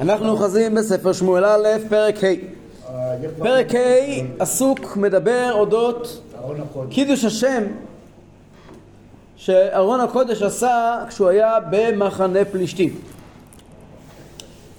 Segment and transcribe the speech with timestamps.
[0.00, 2.28] אנחנו אוחזים בספר שמואל א', פרק ה'.
[3.38, 6.22] פרק ה' עסוק מדבר אודות
[6.90, 7.62] קידוש השם
[9.36, 12.94] שארון הקודש עשה כשהוא היה במחנה פלישתים.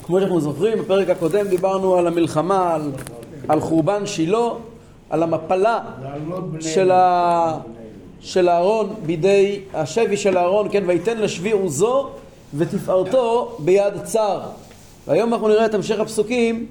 [0.04, 2.92] כמו שאנחנו זוכרים, בפרק הקודם דיברנו על המלחמה, על,
[3.47, 4.50] על חורבן שילה,
[5.10, 5.79] על המפלה
[6.60, 7.58] של, ה,
[8.20, 12.10] של אהרון בידי השבי של אהרון, כן, ויתן לשבי עוזו
[12.58, 14.40] ותפארתו ביד צר.
[15.08, 16.66] והיום אנחנו נראה את המשך הפסוקים,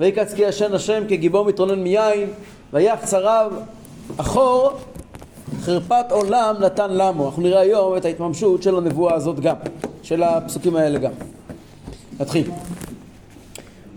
[0.00, 2.30] ויקץ כי ישן השם כגיבור מתרונן מיין,
[2.72, 3.50] ויח צריו
[4.16, 4.72] אחור,
[5.60, 7.26] חרפת עולם נתן למו.
[7.26, 9.56] אנחנו נראה היום את ההתממשות של הנבואה הזאת גם,
[10.02, 11.12] של הפסוקים האלה גם.
[12.20, 12.50] נתחיל.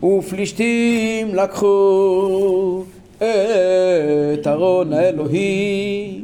[0.04, 2.84] ופלישתים לקחו
[3.18, 6.22] את ארון האלוהי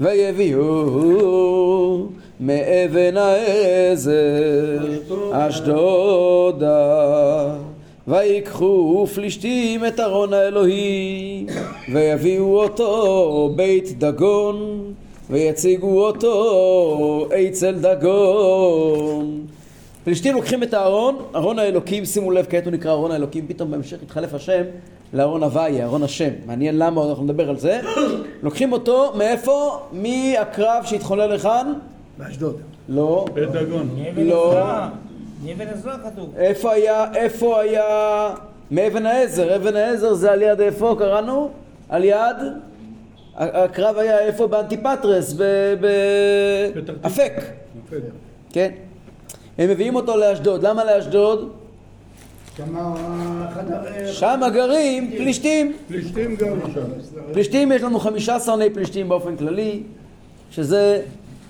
[0.00, 0.64] ויביאו
[2.40, 4.78] מאבן העזר
[5.32, 6.76] אשדודה
[8.08, 11.46] ויקחו פלישתים את ארון האלוהים
[11.92, 14.84] ויביאו אותו בית דגון
[15.30, 19.46] ויציגו אותו אצל דגון
[20.04, 23.96] פלישתים לוקחים את הארון, ארון האלוקים, שימו לב כעת הוא נקרא ארון האלוקים, פתאום בהמשך
[24.02, 24.62] התחלף השם
[25.12, 26.30] לארון הוויה, ארון השם.
[26.46, 27.80] מעניין למה, אנחנו נדבר על זה.
[28.42, 29.78] לוקחים אותו, מאיפה?
[29.92, 31.72] מהקרב שהתחולל לכאן?
[32.18, 32.56] באשדוד.
[32.88, 33.26] לא.
[33.34, 33.88] בית דגון.
[34.16, 34.54] לא.
[35.44, 36.34] מאבן עזרא כתוב.
[36.36, 38.28] איפה היה, איפה היה,
[38.70, 41.50] מאבן העזר, אבן העזר זה על יד איפה קראנו?
[41.88, 42.36] על יד,
[43.36, 44.46] הקרב היה איפה?
[44.46, 45.36] באנטיפטרס,
[47.02, 47.32] באפק,
[48.52, 48.70] כן?
[49.58, 51.52] הם מביאים אותו לאשדוד, למה לאשדוד?
[54.06, 56.80] שם גרים פלישתים, פלישתים גרו שם.
[57.32, 59.82] פלישתים יש לנו חמישה עשר עני פלישתים באופן כללי,
[60.50, 61.02] שזה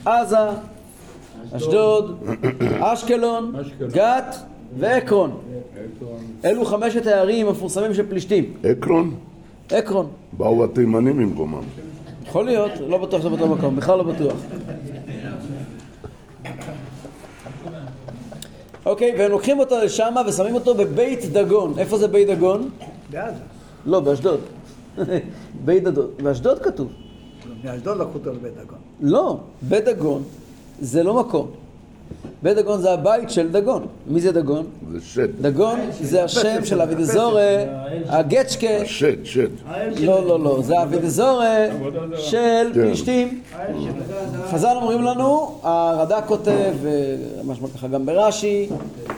[0.05, 0.37] עזה,
[1.53, 2.19] אשדוד,
[2.81, 3.53] אשקלון.
[3.93, 4.37] גת
[4.79, 5.39] ועקרון.
[6.45, 8.53] אלו חמשת הערים המפורסמים של פלישתים.
[8.65, 9.15] עקרון?
[9.71, 10.07] עקרון.
[10.33, 11.63] באו התימנים במקומם.
[12.27, 14.37] יכול להיות, לא בטוח שזה באותו מקום, בכלל לא בטוח.
[18.87, 21.75] אוקיי, והם לוקחים אותו לשם ושמים אותו בבית דגון.
[21.79, 22.69] איפה זה בית דגון?
[23.11, 23.39] בעזה.
[23.87, 24.41] לא, באשדוד.
[25.65, 26.07] בית דגון.
[26.23, 26.93] באשדוד כתוב.
[27.65, 28.79] מאשדוד לקחו אותו לבית דגון.
[29.01, 30.23] לא, בית דגון
[30.81, 31.47] זה לא מקום.
[32.43, 33.87] בית דגון זה הבית של דגון.
[34.07, 34.67] מי זה דגון?
[34.93, 35.43] זה שד.
[35.43, 37.65] דגון זה השם של אבידזורה,
[38.07, 38.85] הגצ'קה.
[38.85, 39.49] שד, שד.
[40.01, 41.57] לא, לא, לא, זה אבידזורה
[42.17, 42.81] של כן.
[42.83, 43.41] פלישתים.
[44.51, 46.73] חז"ל אומרים לנו, הרד"ק כותב,
[47.45, 48.69] משמע ככה גם ברש"י,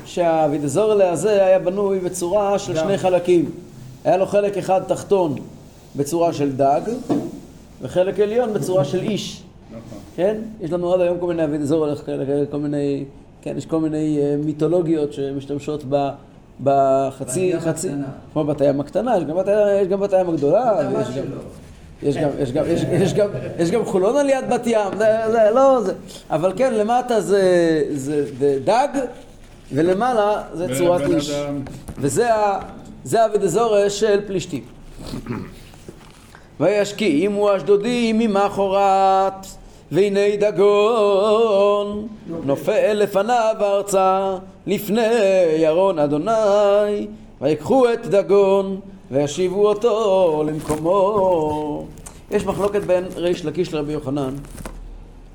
[0.05, 3.51] שהאבידזורה הזה היה בנוי בצורה של שני חלקים.
[4.05, 5.35] היה לו חלק אחד תחתון
[5.97, 6.81] בצורה של דג,
[7.83, 9.43] וחלק עליון בצורה של איש.
[10.17, 10.37] כן?
[10.61, 13.05] יש לנו עד היום כל מיני אבידזורה, כאלה, כל מיני,
[13.43, 16.09] כן, יש כל מיני אה, מיתולוגיות שמשתמשות ב...
[16.65, 17.89] בחצי, חצי,
[18.33, 19.25] כמו בת הים הקטנה, יש
[19.89, 20.91] גם בת הים- הגדולה,
[22.03, 25.17] יש גם, יש גם, יש, יש גם, יש גם חולון על יד בת ים, זה,
[25.55, 25.93] לא זה,
[26.31, 27.43] אבל כן, למטה זה,
[27.91, 28.25] זה,
[28.65, 28.89] דג,
[29.73, 31.33] ולמעלה זה צורת איש.
[31.99, 32.61] וזה ה-
[33.05, 34.63] זה האבידזורה של פלישתים.
[36.61, 39.47] וישקיעימו אשדודים ממחרת,
[39.93, 42.09] והנה דגון
[42.45, 45.09] נופל לפניו ארצה, לפני
[45.57, 47.07] ירון אדוני,
[47.41, 51.87] ויקחו את דגון, וישיבו אותו למקומו.
[52.31, 54.35] יש מחלוקת בין ריש לקיש לרבי יוחנן,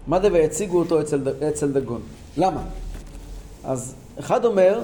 [0.08, 1.20] מה זה ויציגו אותו אצל,
[1.50, 2.02] אצל דגון?
[2.38, 2.62] למה?
[3.64, 4.80] אז אחד אומר,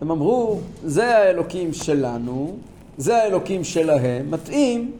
[0.00, 2.56] הם אמרו, זה האלוקים שלנו,
[2.98, 4.92] זה האלוקים שלהם, מתאים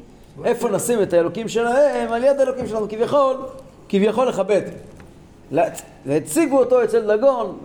[0.45, 3.37] איפה נשים את האלוקים שלהם על יד האלוקים שלנו, כביכול,
[3.89, 4.63] כביכול לכבד.
[6.07, 7.59] והציגו אותו אצל דגון,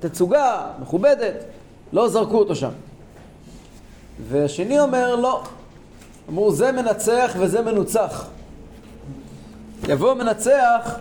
[0.00, 1.34] תצוגה מכובדת,
[1.92, 2.70] לא זרקו אותו שם.
[4.28, 5.42] והשני אומר, לא.
[6.28, 8.26] אמרו, זה מנצח וזה מנוצח.
[9.88, 10.98] יבוא מנצח,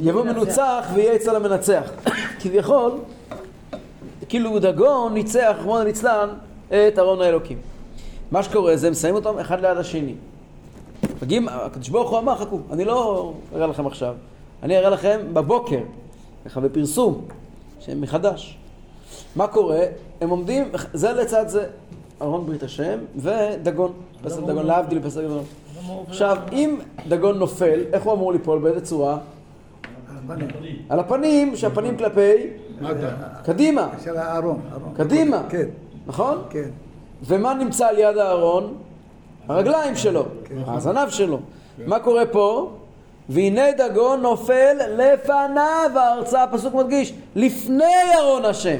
[0.00, 1.90] יבוא מנוצח ויהיה אצל המנצח.
[2.40, 2.92] כביכול,
[4.28, 6.28] כאילו דגון ניצח, רחמנא ליצלן,
[6.70, 7.58] את ארון האלוקים.
[8.30, 10.14] מה שקורה זה, הם שמים אותם אחד ליד השני.
[11.22, 14.14] מגיעים, הקדוש ברוך הוא אמר, חכו, אני לא אראה לכם עכשיו,
[14.62, 15.80] אני אראה לכם בבוקר,
[16.44, 17.24] ככה בפרסום,
[17.80, 18.58] שהם מחדש.
[19.36, 19.80] מה קורה?
[20.20, 21.66] הם עומדים זה לצד זה,
[22.22, 23.92] ארון ברית השם ודגון,
[24.22, 25.44] פסל דגון, להבדיל פסל דגון.
[26.08, 26.78] עכשיו, אם
[27.08, 28.58] דגון נופל, איך הוא אמור ליפול?
[28.58, 29.18] באיזה צורה?
[30.88, 32.32] על הפנים, שהפנים כלפי.
[33.44, 34.60] קדימה, של הארון.
[34.72, 34.94] ארון.
[34.96, 35.68] קדימה, כן,
[36.10, 36.42] נכון?
[36.50, 36.68] כן.
[37.22, 38.74] ומה נמצא על יד הארון?
[39.48, 40.24] הרגליים שלו,
[40.66, 41.38] הזנב שלו.
[41.86, 42.70] מה קורה פה?
[43.28, 48.76] והנה דגון נופל לפניו הארצה, הפסוק מדגיש, לפני ארון השם.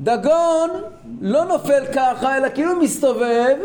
[0.00, 0.70] דגון
[1.20, 3.56] לא נופל ככה, אלא כאילו מסתובב,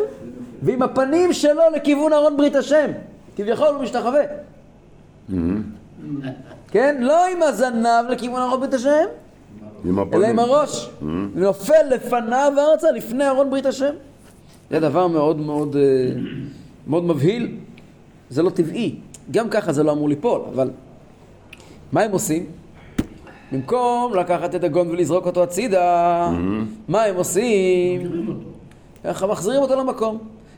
[0.62, 2.92] ועם הפנים שלו לכיוון ארון ברית השם.
[3.36, 4.24] כביכול הוא משתחווה.
[6.72, 6.98] כן?
[7.00, 9.06] לא עם הזנב לכיוון ארון ברית השם,
[9.86, 10.24] עם אלא הפנים.
[10.24, 10.90] עם הראש.
[11.36, 13.94] נופל לפניו ארצה לפני ארון ברית השם.
[14.70, 15.82] זה דבר מאוד מאוד, אה,
[16.88, 17.58] מאוד מבהיל.
[18.30, 18.96] זה לא טבעי.
[19.32, 20.70] גם ככה זה לא אמור ליפול, אבל
[21.92, 22.46] מה הם עושים?
[23.52, 26.30] במקום לקחת את הגון ולזרוק אותו הצידה,
[26.88, 28.02] מה הם עושים?
[29.04, 30.18] ככה מחזירים אותו למקום.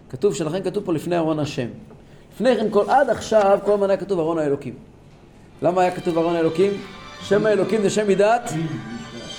[0.09, 1.67] כתוב שלכן כתוב פה לפני ארון השם.
[2.33, 4.73] לפני כן, כל, עד עכשיו, כל הזמן היה כתוב ארון האלוקים.
[5.61, 6.71] למה היה כתוב ארון האלוקים?
[7.21, 8.51] שם האלוקים זה שם מידת?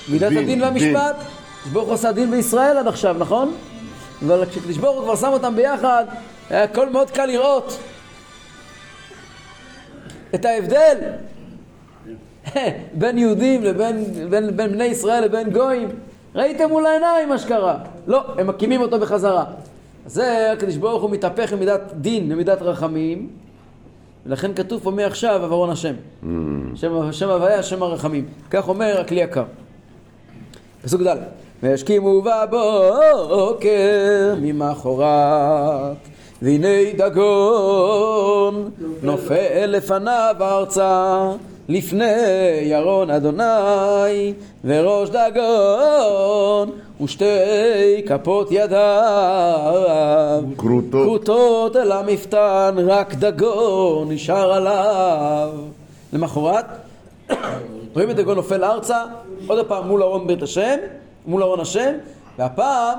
[0.08, 1.16] מידת דין, הדין והמשפט.
[1.72, 3.54] הוא עשה דין בישראל עד עכשיו, נכון?
[4.26, 6.04] אבל כשקדוש ברוך הוא כבר שם אותם ביחד,
[6.50, 7.78] היה הכל מאוד קל לראות
[10.34, 10.96] את ההבדל
[12.98, 15.88] בין יהודים לבין בין, בין בני ישראל לבין גויים.
[16.34, 17.78] ראיתם מול העיניים מה שקרה.
[18.06, 19.44] לא, הם מקימים אותו בחזרה.
[20.06, 23.28] זה הקדוש ברוך הוא מתהפך ממידת דין למידת רחמים,
[24.26, 25.94] ולכן כתוב פה מעכשיו עברון השם.
[26.74, 28.26] שם, שם הוויה, שם הרחמים.
[28.50, 29.44] כך אומר הכלי יקר.
[30.84, 31.16] פסוק ד'
[31.62, 33.68] וישכימו בבוקר
[34.40, 35.96] ממחרת
[36.42, 38.70] והנה דגון
[39.02, 41.30] נופל לפניו ארצה
[41.68, 44.32] לפני ירון אדוני
[44.64, 46.70] וראש דגון
[47.02, 51.04] ושתי כפות ידיו כרותות.
[51.04, 55.50] כרותות אל המפתן רק דגון נשאר עליו
[56.12, 56.64] למחרת
[57.94, 59.04] רואים את דגון נופל ארצה,
[59.46, 60.76] עוד פעם מול ארון בית השם,
[61.26, 61.92] מול ארון השם,
[62.38, 62.98] והפעם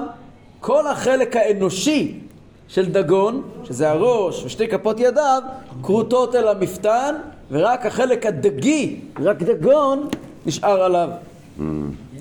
[0.59, 2.19] כל החלק האנושי
[2.67, 5.41] של דגון, שזה הראש ושתי כפות ידיו,
[5.83, 7.15] כרותות אל המפתן,
[7.51, 10.07] ורק החלק הדגי, רק דגון,
[10.45, 11.09] נשאר עליו.
[11.57, 11.63] זה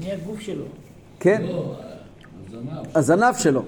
[0.00, 0.64] נהיה גוף שלו.
[1.20, 1.42] כן?
[2.94, 3.62] הזנב שלו.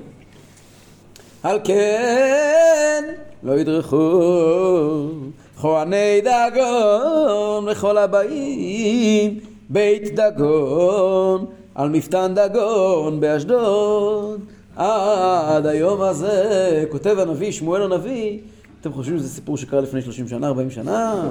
[1.42, 3.04] על כן
[3.42, 4.20] לא ידרכו
[5.60, 14.40] כהני דגון וכל הבאים בית דגון על מפתן דגון באשדוד
[14.76, 18.38] עד היום הזה כותב הנביא שמואל הנביא
[18.80, 21.30] אתם חושבים שזה סיפור שקרה לפני 30 שנה, 40 שנה?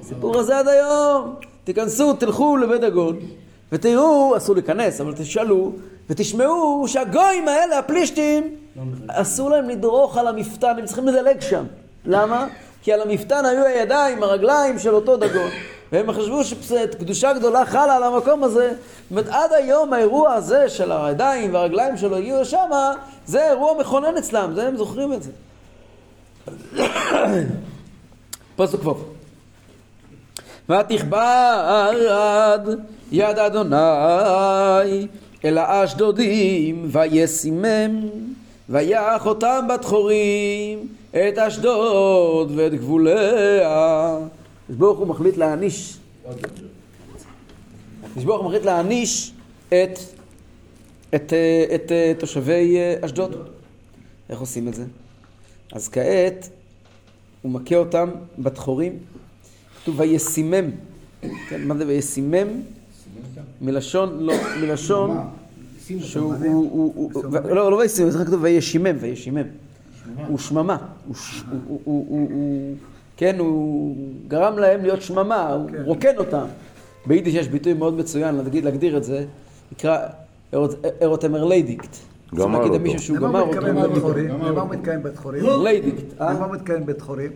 [0.00, 3.16] הסיפור הזה עד היום תיכנסו, תלכו לבית דגון
[3.72, 5.72] ותראו, אסור להיכנס, אבל תשאלו
[6.10, 8.54] ותשמעו שהגויים האלה, הפלישתים,
[9.08, 11.64] אסור להם לדרוך על המפתן, הם צריכים לדלג שם.
[12.06, 12.46] למה?
[12.86, 15.50] כי על המפתן היו הידיים, הרגליים של אותו דגון.
[15.92, 18.68] והם חשבו שקדושה גדולה חלה על המקום הזה.
[18.68, 22.70] זאת אומרת, עד היום האירוע הזה של הידיים והרגליים שלו הגיעו לשם,
[23.26, 25.30] זה אירוע מכונן אצלם, זה הם זוכרים את זה.
[28.56, 28.94] פסוק ו'
[30.72, 32.60] ותכבד
[33.12, 35.06] יד אדוני
[35.44, 38.08] אל האשדודים וישימם
[38.68, 44.18] ויח אותם בת חורים את אשדוד ואת גבוליה.
[44.68, 45.98] אז ברוך הוא מחליט להעניש.
[48.16, 49.32] אז ברוך הוא מחליט להעניש
[49.68, 49.98] את,
[51.14, 53.48] את, אה, את, אה, תושבי אה, אשדוד.
[54.30, 54.84] איך עושים את זה?
[55.72, 56.48] אז כעת
[57.42, 58.98] הוא מכה אותם בת חורים.
[59.82, 60.70] כתוב וישימם.
[61.48, 62.48] כן, מה זה וישימם?
[63.60, 65.16] מלשון, לא, מלשון
[66.00, 69.46] שהוא, הוא, הוא, הוא, הוא, לא, לא וישימם, זה כתוב וישימם, וישימם.
[70.28, 70.76] הוא שממה.
[71.84, 72.64] הוא,
[73.16, 73.96] כן, הוא
[74.28, 76.44] גרם להם להיות שממה, הוא רוקן אותם.
[77.06, 79.24] ביידיש יש ביטוי מאוד מצוין להגדיר את זה,
[79.72, 79.98] נקרא
[81.00, 81.96] ער האט אים ערליידיקט.
[82.34, 82.74] גמר אותו.
[82.74, 83.92] למישהו שהוא למה גמר אותו.
[83.92, 84.28] בטחורים?
[84.28, 85.44] למה הוא מתכוון בטחורים?
[85.64, 86.44] ליידיקט, למה אה?
[86.44, 87.30] הוא מתכוון בטחורים?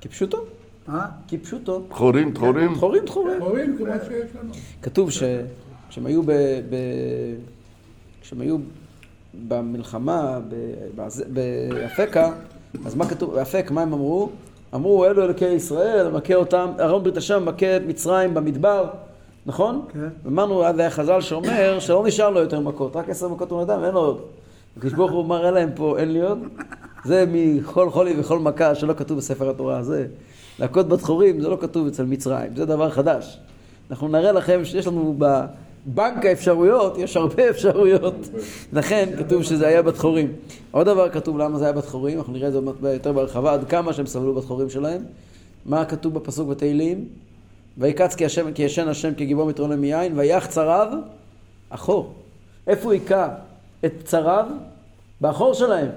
[0.00, 0.44] כפשוטו,
[0.88, 1.06] אה?
[1.28, 1.82] כפשוטו.
[1.88, 2.74] דחורים, דחורים.
[2.74, 3.42] דחורים דחורים.
[3.42, 4.52] רואים כמו שיש לנו.
[4.82, 6.22] כתוב שכשהם היו.
[6.22, 6.32] ב...
[8.22, 8.56] כשהם היו
[9.48, 12.32] במלחמה ב- באפקה,
[12.86, 14.28] אז מה כתוב, באפק, מה הם אמרו?
[14.74, 18.84] אמרו, אלו אלוקי ישראל, מכה אותם, אהרון ברית השם מכה את מצרים במדבר,
[19.46, 19.82] נכון?
[19.92, 20.08] כן.
[20.26, 23.78] אמרנו, אז היה חז"ל שאומר שלא נשאר לו יותר מכות, רק עשר מכות הוא נתן
[23.82, 24.20] ואין לו עוד.
[24.76, 26.38] הקדוש ברוך הוא מראה להם פה, אין לי עוד.
[27.04, 30.06] זה מכל חולי וכל מכה שלא כתוב בספר התורה הזה.
[30.58, 33.40] להכות בת חורים זה לא כתוב אצל מצרים, זה דבר חדש.
[33.90, 35.14] אנחנו נראה לכם שיש לנו
[35.86, 38.14] בבנק האפשרויות, יש הרבה אפשרויות.
[38.72, 40.32] לכן כתוב שזה היה בת חורים.
[40.70, 43.68] עוד דבר כתוב למה זה היה בת חורים, אנחנו נראה את זה יותר בהרחבה, עד
[43.68, 45.02] כמה שהם סבלו בת חורים שלהם.
[45.66, 47.04] מה כתוב בפסוק בתהילים?
[47.78, 50.88] ויקץ כי, השם, כי ישן השם כגיבור מתרונה מיין, ויח צריו
[51.70, 52.12] אחור.
[52.66, 53.28] איפה הוא היכה
[53.84, 54.44] את צריו?
[55.20, 55.88] באחור שלהם.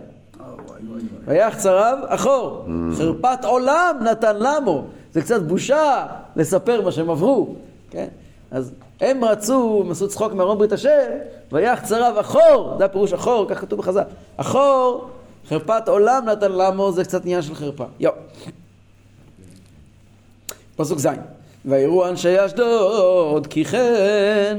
[1.26, 2.66] ויח צריו אחור.
[2.98, 4.84] חרפת עולם נתן למו.
[5.14, 7.56] זה קצת בושה לספר מה שהם עברו.
[7.90, 8.08] כן?
[8.52, 8.72] אז
[9.04, 11.10] הם רצו, הם עשו צחוק מארון ברית השם,
[11.52, 14.04] ויח צריו אחור, זה הפירוש אחור, כך כתוב בחז"ל.
[14.38, 15.10] אחור,
[15.50, 17.86] חרפת עולם נתן לעמו, זה קצת עניין של חרפה.
[18.00, 18.12] יו.
[20.76, 21.08] פסוק ז'
[21.66, 24.58] ויראו אנשי אשדוד כי כן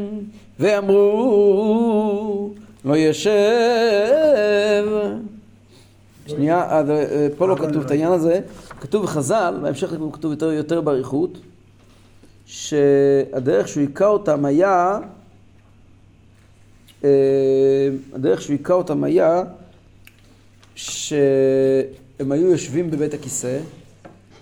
[0.60, 2.50] ואמרו
[2.84, 3.32] לא ישב
[6.26, 8.40] שנייה, אז, אה, פה לא כתוב את העניין הזה,
[8.80, 11.38] כתוב בחז"ל, בהמשך כתוב יותר, יותר באריכות,
[12.46, 14.98] שהדרך שהוא היכה אותם היה,
[17.04, 19.42] אה, הדרך שהוא היכה אותם היה
[20.74, 23.60] שהם היו יושבים בבית הכיסא,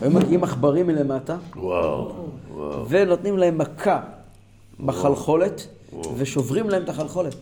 [0.00, 2.12] היו מגיעים עכברים מלמטה, וואו,
[2.50, 2.88] וואו.
[2.88, 4.00] ונותנים להם מכה
[4.80, 5.66] בחלחולת,
[6.16, 7.36] ושוברים להם את החלחולת.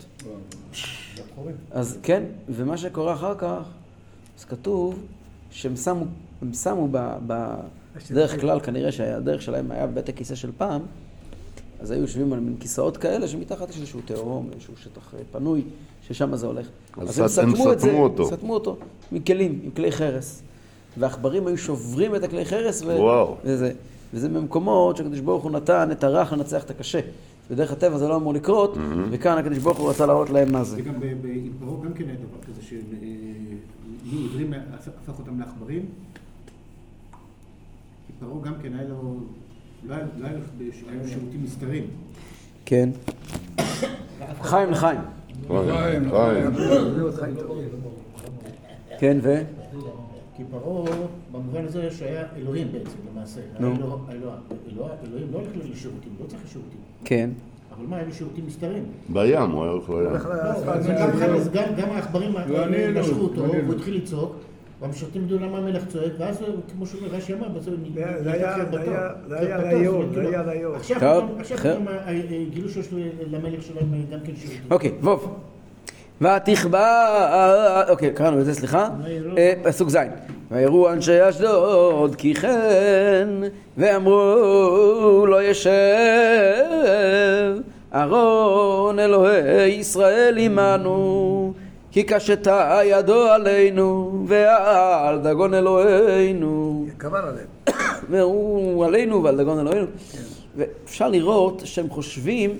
[1.71, 3.63] אז כן, ומה שקורה אחר כך,
[4.39, 4.99] אז כתוב
[5.51, 6.05] שהם שמו,
[6.43, 7.17] הם שמו ב...
[7.27, 7.55] ב
[8.11, 10.81] בדרך כלל, כנראה שהדרך שלהם היה בבית הכיסא של פעם,
[11.81, 15.63] אז היו יושבים על מין כיסאות כאלה שמתחת יש איזשהו תהום, איזשהו שטח אה, פנוי,
[16.09, 16.67] ששם זה הולך.
[16.97, 18.27] אז הם סת- הם סתמו את זה, סתמו אותו.
[18.27, 18.77] סתמו אותו,
[19.13, 20.43] מכלים, עם כלי חרס.
[20.99, 22.87] והעכברים היו שוברים את הכלי חרס, ו...
[23.45, 23.73] וזה,
[24.15, 27.01] וזה במקומות שהקדוש ברוך הוא נתן את הרך לנצח את הקשה.
[27.51, 28.77] בדרך הטבע זה לא אמור לקרות,
[29.11, 30.77] וכאן הקדוש ברוך הוא רצה להראות להם מה זה.
[30.81, 33.09] וגם ב- ב- עם פרעה גם כן היה דבר כזה שהם אה,
[34.11, 35.87] עיוורים, הפ- הפך אותם לעכברים.
[38.21, 39.15] פרעה גם כן היה לו,
[39.89, 40.05] לא היה
[41.03, 41.85] לא שירותים נסתרים.
[42.65, 42.89] כן.
[44.43, 45.01] חיים לחיים.
[45.49, 46.51] חיים, חיים.
[48.99, 49.35] כן, ו?
[50.37, 50.91] כי פרעה,
[51.33, 53.41] במובן הזה שהיה אלוהים בעצם, למעשה.
[53.61, 53.69] נו.
[53.69, 54.37] היה אלוה- אלוה-
[54.73, 56.79] אלוה- אלוהים לא הולך לשירותים, לא צריך לשירותים.
[57.05, 57.31] כן.
[57.77, 58.85] אבל מה, היה לו שירותים נסתרים.
[59.09, 60.05] בים, הוא היה הולך לים.
[60.05, 60.13] לא,
[61.77, 62.33] גם העכברים
[63.01, 63.75] משכו אותו, ואני והוא.
[63.75, 64.37] התחיל לצעוק,
[64.81, 66.39] והמשרתים ידעו למה המלך צועק, ואז
[66.73, 68.57] כמו שאומר רש"י אמר, בסוף זה היה- זה היה-
[69.29, 70.69] זה היה בתור, ליום, זאת זה היה.
[70.77, 71.73] עכשיו טוב, גם- עכשיו אה,
[72.09, 72.21] אה,
[72.51, 72.87] גילו שיש
[73.31, 74.61] למלך שלהם גם כן שירותים.
[74.71, 75.35] אוקיי, ווב.
[76.21, 78.89] ותכבה, אוקיי, קראנו את זה, סליחה.
[79.39, 79.97] אה, פסוק ז'.
[80.51, 83.29] ויראו אנשי אשדוד כי כן,
[83.79, 84.15] ואמרו
[85.29, 85.71] לא ישב
[87.95, 91.50] אהרון אלוהי ישראל עמנו,
[91.93, 96.87] כי קשתה ידו עלינו, ועל דגון אלוהינו.
[96.99, 97.47] כבר עליהם.
[98.11, 99.87] והוא עלינו ועל דגון אלוהינו.
[100.57, 102.51] ואפשר לראות שהם חושבים,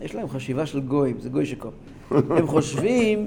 [0.00, 1.70] יש להם חשיבה של גויים, זה גוי שקום.
[2.10, 3.26] הם חושבים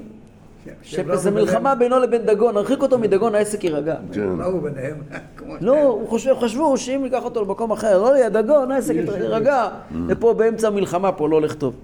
[0.82, 1.74] שהם שזה רבו מלחמה.
[1.74, 3.96] בינו לבין דגון, נרחיק אותו מדגון העסק יירגע.
[4.12, 4.40] כן.
[4.40, 4.96] רבו ביניהם.
[5.60, 9.68] לא, הוא חושב, חשבו שאם ניקח אותו למקום אחר, לא ליד דגון, העסק יירגע.
[10.08, 11.74] ופה באמצע המלחמה פה לא הולך טוב.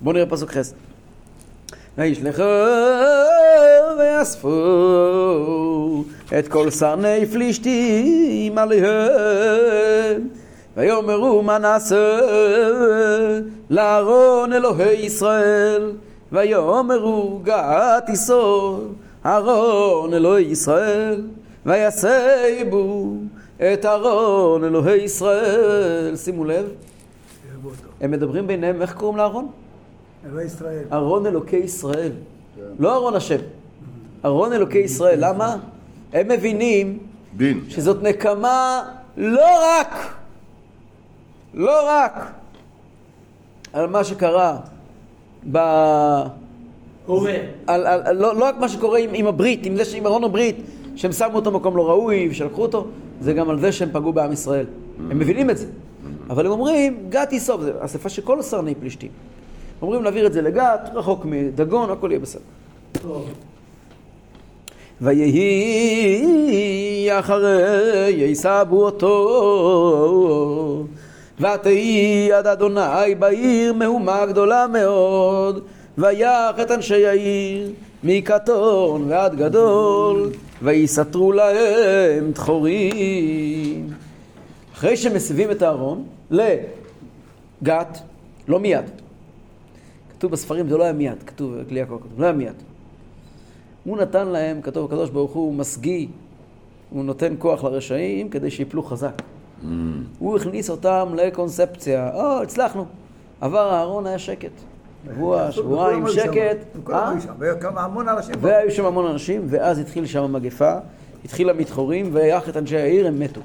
[0.00, 0.74] בואו נראה פסוק חס.
[1.98, 2.42] וישלחו
[3.98, 4.54] ויאספו
[6.38, 10.28] את כל שרני פלישתים עליהם
[10.76, 12.20] ויאמרו מה נעשה
[13.70, 15.92] לארון אלוהי ישראל
[16.32, 18.80] ויאמרו גת יסור
[19.26, 21.22] ארון אלוהי ישראל
[21.66, 23.12] ויסייבו
[23.56, 26.66] את ארון אלוהי ישראל שימו לב.
[28.00, 29.63] הם מדברים ביניהם איך קוראים לארון?
[30.26, 30.84] אלוהי ישראל.
[30.92, 32.12] ארון אלוקי ישראל.
[32.78, 33.38] לא ארון השם.
[34.24, 35.18] ארון אלוקי ישראל.
[35.24, 35.56] למה?
[36.12, 36.98] הם מבינים
[37.36, 37.60] דין.
[37.68, 38.82] שזאת נקמה
[39.16, 40.14] לא רק,
[41.54, 42.32] לא רק
[43.72, 44.56] על מה שקרה
[45.52, 45.58] ב...
[47.06, 47.34] הווה.
[47.66, 50.24] על, על, על, לא, לא רק מה שקורה עם, עם הברית, עם זה שעם ארון
[50.24, 50.56] הברית,
[50.96, 52.86] שהם שמו אותו במקום לא ראוי ושלקחו אותו,
[53.20, 54.66] זה גם על זה שהם פגעו בעם ישראל.
[55.10, 55.66] הם מבינים את זה.
[56.30, 59.10] אבל הם אומרים, גת יסוף, זה אספה של כל שרני פלישתים.
[59.84, 62.42] אומרים להעביר את זה לגת, רחוק מדגון, הכל יהיה בסדר.
[65.00, 66.38] ויהי
[67.18, 69.14] אחרי יסבו אותו
[71.40, 75.64] ותהי עד אדוני בעיר מהומה גדולה מאוד
[75.98, 77.70] ויח את אנשי העיר
[78.04, 80.30] מקטון ועד גדול
[80.62, 83.90] ויסתרו להם דחורים
[84.74, 87.98] אחרי שמסבים את הארון לגת,
[88.48, 89.03] לא מיד
[90.24, 92.54] כתוב בספרים זה לא היה מיד, כתוב בכלי יעקב, כתוב, לא היה מיד
[93.84, 96.06] הוא נתן להם, כתוב הקדוש ברוך הוא, משגיא,
[96.90, 99.22] הוא נותן כוח לרשעים כדי שיפלו חזק.
[100.18, 102.86] הוא הכניס אותם לקונספציה, או, הצלחנו.
[103.40, 104.50] עבר הארון, היה שקט.
[105.06, 106.08] שבוע, שבועיים.
[106.08, 106.56] שקט.
[106.90, 107.12] אה?
[108.40, 110.74] והיו שם המון אנשים, ואז התחיל שם מגפה,
[111.24, 113.40] התחילה מתחורים, ויח את אנשי העיר, הם מתו.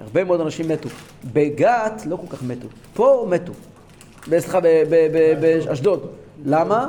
[0.00, 0.88] הרבה מאוד אנשים מתו.
[1.32, 2.68] בגת לא כל כך מתו.
[2.94, 3.52] פה מתו.
[4.24, 4.60] סליחה,
[5.40, 6.06] באשדוד.
[6.44, 6.88] למה?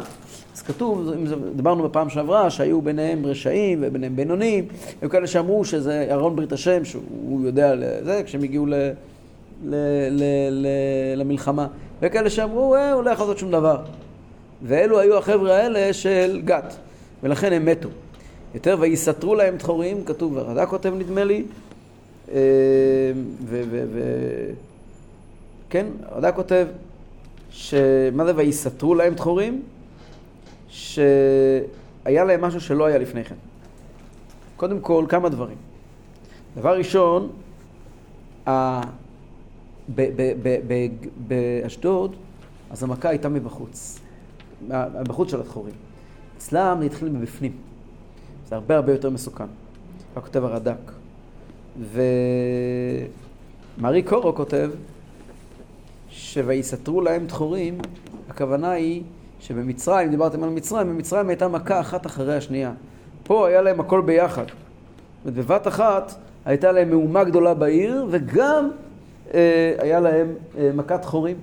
[0.56, 1.12] אז כתוב,
[1.56, 4.68] דיברנו בפעם שעברה, שהיו ביניהם רשעים וביניהם בינונים,
[5.02, 9.76] היו כאלה שאמרו שזה אהרון ברית השם, שהוא יודע, זה, כשהם הגיעו ל, ל,
[10.10, 10.68] ל, ל,
[11.16, 11.68] למלחמה.
[12.02, 13.78] וכאלה שאמרו, אה, הוא לא יכול לעשות שום דבר.
[14.64, 16.76] ואלו היו החבר'ה האלה של גת,
[17.24, 17.90] ולכן הם מתו.
[18.56, 21.44] יותר ויסתרו להם דחורים, כתוב, ורדה כותב נדמה לי,
[22.32, 22.38] אה,
[23.46, 23.64] ו...
[23.70, 24.02] ו, ו
[25.70, 26.68] כן, רדה כותב,
[27.52, 29.64] שמה זה ויסתרו להם דחורים?
[30.68, 33.36] שהיה להם משהו שלא היה לפני כן.
[34.58, 35.58] קודם כל, כמה דברים.
[36.56, 37.30] דבר ראשון,
[38.48, 38.82] ה...
[41.28, 42.16] באשדוד,
[42.72, 44.00] אז המכה הייתה מבחוץ,
[45.00, 45.74] מבחוץ של הדחורים.
[46.38, 47.52] אצלם זה התחיל מבפנים.
[48.48, 49.46] זה הרבה הרבה יותר מסוכן.
[50.16, 50.92] כך כותב הרד"ק.
[53.80, 54.72] ומרי קורו כותב
[56.20, 57.78] שויסתרו להם דחורים,
[58.30, 59.04] הכוונה היא
[59.40, 62.72] שבמצרים, דיברתם על מצרים, במצרים הייתה מכה אחת אחרי השנייה.
[63.24, 64.46] פה היה להם הכל ביחד.
[65.26, 66.14] ובבת אחת
[66.46, 68.70] הייתה להם מהומה גדולה בעיר, וגם
[69.34, 71.38] אה, היה להם אה, מכת חורים.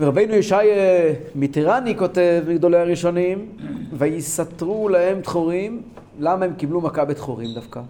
[0.00, 3.48] ורבינו ישי אה, מטירני כותב, מגדולי הראשונים,
[3.92, 5.82] ויסתרו להם דחורים,
[6.18, 7.80] למה הם קיבלו מכה בדחורים דווקא?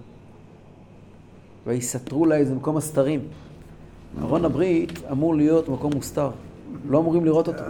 [1.67, 3.21] ויסתרו להם, זה מקום הסתרים.
[4.23, 6.31] ארון הברית אמור להיות מקום מוסתר,
[6.89, 7.63] לא אמורים לראות אותו.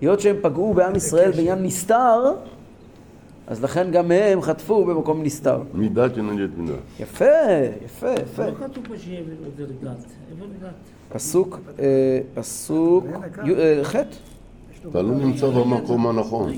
[0.00, 2.32] היות שהם פגעו בעם ישראל בעניין נסתר,
[3.46, 5.62] אז לכן גם הם חטפו במקום נסתר.
[5.74, 6.72] מידה כנגד מידה.
[7.00, 7.24] יפה,
[7.84, 8.46] יפה, יפה.
[8.46, 9.20] לא כתוב פה שיהיה?
[11.08, 13.04] פסוק, אה, פסוק
[13.58, 13.94] אה, ח',
[14.90, 16.52] אתה לא נמצא במקום הנכון.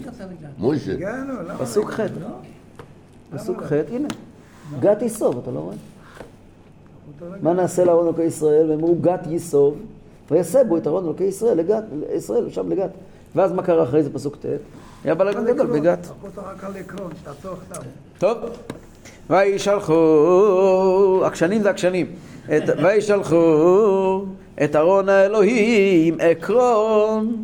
[0.58, 0.92] מוישה?
[1.58, 2.28] פסוק ח', לא?
[3.30, 4.08] פסוק ח', הנה.
[4.80, 5.74] גת יסוב, אתה לא רואה?
[7.42, 8.70] מה נעשה לארון אלוקי ישראל?
[8.70, 9.76] והם אמרו גת יסוב,
[10.30, 11.84] ויסבו את ארון אלוקי ישראל לגת,
[12.14, 12.90] ישראל, שם לגת.
[13.34, 14.46] ואז מה קרה אחרי זה פסוק ט'?
[15.04, 16.06] היה בלגן גדול בגת.
[18.18, 18.38] טוב.
[19.30, 22.06] וישלחו, עקשנים זה עקשנים.
[22.82, 24.24] וישלחו
[24.64, 27.36] את ארון האלוהים עקרון,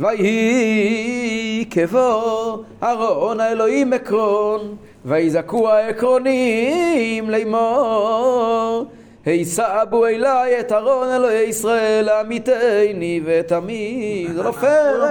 [0.00, 8.86] ויהי כבוא ארון האלוהים עקרון, ויזעקו העקרונים לאמור.
[9.24, 15.04] היסבו אליי את ארון אלוהי ישראל עמיתני ואת עמי, זה לא פייר,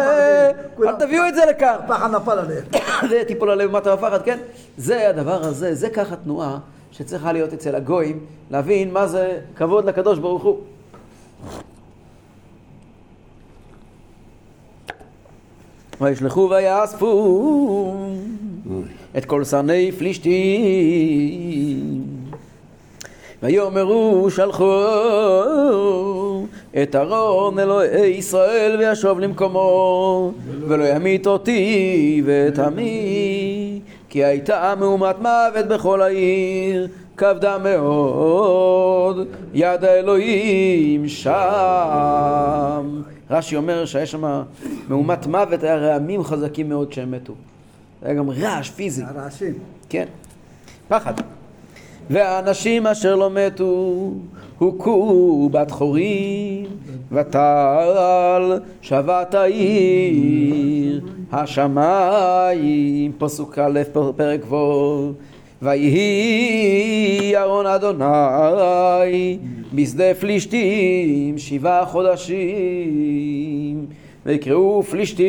[0.88, 1.76] אל תביאו את זה לכאן.
[1.80, 2.64] הפחד נפל עליהם.
[3.10, 4.40] זה תיפול עליהם מטה בפחד, כן?
[4.78, 6.58] זה הדבר הזה, זה ככה תנועה
[6.92, 8.20] שצריכה להיות אצל הגויים,
[8.52, 10.60] להבין מה זה כבוד לקדוש ברוך הוא.
[16.02, 17.96] וישלחו ויאספו
[19.18, 20.32] את כל שרני פלישתים
[23.44, 24.86] ויאמרו שלחו
[26.84, 30.32] את ארון אלוהי ישראל וישוב למקומו
[30.68, 41.08] ולא ימית אותי ואת עמי כי הייתה מהומת מוות בכל העיר כבדה מאוד יד האלוהים
[41.08, 44.42] שם רש"י אומר שהיה שם
[44.88, 47.34] מהומת מוות היה רעמים חזקים מאוד כשהם מתו
[48.02, 49.54] היה גם רעש פיזי הרעשים.
[49.90, 50.06] כן,
[50.88, 51.14] פחד.
[52.10, 54.12] והאנשים אשר לא מתו
[54.58, 56.66] הוכו בת חורים
[57.12, 63.80] וטל שבת העיר השמיים פסוק א'
[64.16, 65.12] פרק ו'
[65.62, 69.38] ויהי ארון אדוני
[69.74, 72.42] בשדה פלישתים שבעה חודשים
[74.26, 75.28] ויקראו פלישתים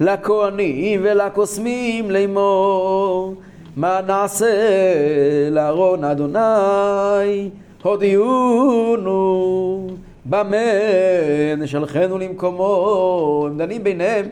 [0.00, 3.34] לכהנים ולקוסמים לאמור
[3.76, 4.50] מה נעשה
[5.50, 7.50] לארון אדוני?
[7.82, 9.06] הודיעונו
[10.24, 10.56] במה
[11.56, 13.44] נשלחנו למקומו?
[13.50, 14.28] הם דנים ביניהם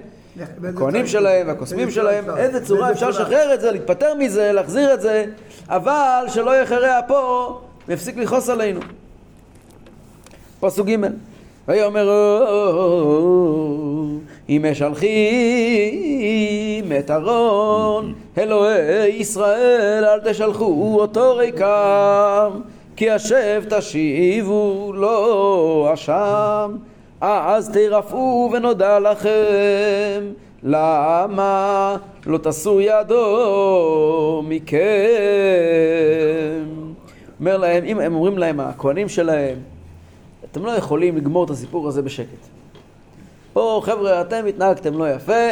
[0.69, 2.25] הכהנים שלהם והקוסמים שלהם?
[2.37, 5.25] איזה צורה אפשר לשחרר את זה, להיפטר מזה, להחזיר את זה?
[5.69, 8.81] אבל שלא יחרה אפו ויפסיק לכעוס עלינו.
[10.61, 10.97] פסוק ג'
[11.69, 12.09] ויאמר
[14.49, 15.13] אם משלחים
[16.99, 22.61] את ארון אלוהי ישראל אל תשלחו אותו ריקם
[22.97, 26.77] כי השב תשיבו לא אשם.
[27.21, 30.23] אז תרפאו ונודע לכם
[30.63, 31.97] למה
[32.27, 34.79] לא תשאו ידו מכם?
[37.41, 39.59] אומר להם, אם הם אומרים להם, הכהנים שלהם,
[40.55, 42.47] אתם לא יכולים לגמור את הסיפור הזה בשקט.
[43.53, 45.51] פה, חבר'ה, אתם התנהגתם לא יפה,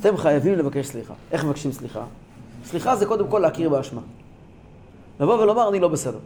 [0.00, 1.14] אתם חייבים לבקש סליחה.
[1.32, 2.04] איך מבקשים סליחה?
[2.64, 4.00] סליחה זה קודם כל להכיר באשמה.
[5.20, 6.18] לבוא ולומר, אני לא בסדר.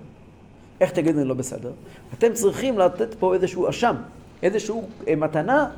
[0.81, 1.71] איך תגידו אני לא בסדר?
[2.19, 3.95] אתם צריכים לתת פה איזשהו אשם,
[4.43, 4.75] איזושהי
[5.09, 5.71] אה, מתנה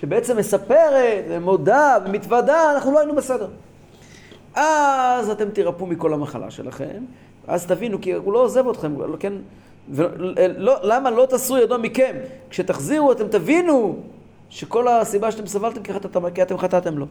[0.00, 3.48] שבעצם מספרת ומודה ומתוודה, אנחנו לא היינו בסדר.
[4.54, 7.04] אז אתם תירפאו מכל המחלה שלכם,
[7.46, 9.32] אז תבינו, כי הוא לא עוזב אתכם, כן?
[9.90, 12.16] ולא, למה לא תסרו ידו מכם?
[12.50, 13.96] כשתחזירו אתם תבינו
[14.50, 15.82] שכל הסיבה שאתם סבלתם
[16.34, 17.06] כי אתם חטאתם לו.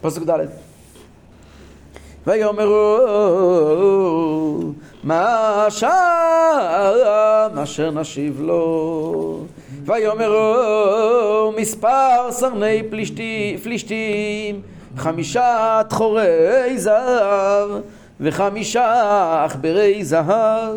[0.00, 0.46] פסוק ד'
[2.26, 2.98] ויאמרו
[5.04, 5.88] מה שם
[7.62, 9.44] אשר נשיב לו
[9.84, 14.62] ויאמרו מספר סרני פלישתי, פלישתים
[14.96, 17.70] חמישה תחורי זהב
[18.20, 20.76] וחמישה עכברי זהב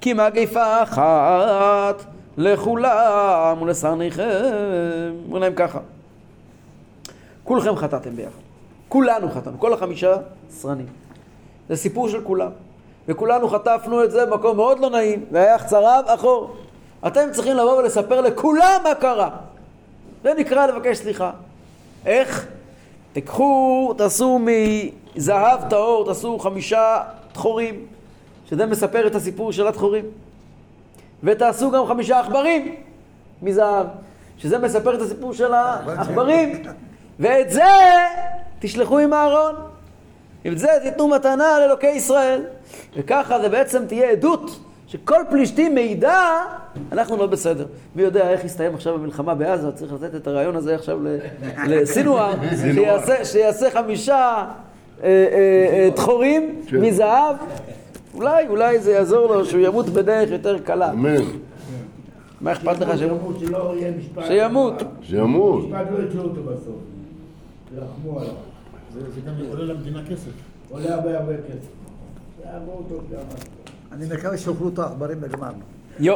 [0.00, 2.04] כי מגפה אחת
[2.36, 4.24] לכולם ולסרניכם
[5.28, 5.78] אומר להם ככה
[7.44, 8.38] כולכם חטאתם ביחד.
[8.88, 10.16] כולנו חטאנו, כל החמישה
[10.50, 10.86] סרנים.
[11.68, 12.50] זה סיפור של כולם.
[13.08, 16.56] וכולנו חטפנו את זה במקום מאוד לא נעים והיה חצריו אחור.
[17.06, 19.30] אתם צריכים לבוא ולספר לכולם מה קרה.
[20.22, 21.30] זה נקרא לבקש סליחה.
[22.06, 22.46] איך?
[23.12, 27.86] תיקחו, תעשו מזהב טהור, תעשו חמישה תחורים
[28.50, 30.04] שזה מספר את הסיפור של התחורים.
[31.22, 32.74] ותעשו גם חמישה עכברים
[33.42, 33.86] מזהב
[34.38, 36.62] שזה מספר את הסיפור של העכברים.
[37.20, 37.62] ואת זה
[38.58, 39.54] תשלחו עם אהרון
[40.44, 42.42] עם זה תיתנו מתנה לאלוקי ישראל.
[42.96, 46.22] וככה זה בעצם תהיה עדות שכל פלישתים מידע,
[46.92, 47.66] אנחנו לא בסדר.
[47.96, 50.98] מי יודע איך יסתיים עכשיו המלחמה בעזה, צריך לתת את הרעיון הזה עכשיו
[51.68, 52.34] לסינואר,
[52.74, 54.44] שיעשה, שיעשה חמישה
[55.02, 55.08] אה, אה,
[55.72, 57.36] אה, דחורים מזהב,
[58.18, 60.90] אולי, אולי זה יעזור לו שהוא ימות בדרך יותר קלה.
[60.92, 61.14] אמן.
[62.40, 63.36] מה אכפת לך שימות?
[64.26, 64.82] שימות.
[65.02, 65.64] שימות.
[65.64, 66.74] משפט לא יתלו אותו בסוף.
[67.76, 68.32] ירחמו עליו.
[68.94, 70.30] זה גם עולה למדינה כסף.
[70.70, 71.68] עולה הרבה הרבה כסף.
[72.44, 73.18] יעבור אותו גם.
[73.92, 75.58] אני מקווה שיאכלו את העכברים וגמרנו.
[76.00, 76.14] יו.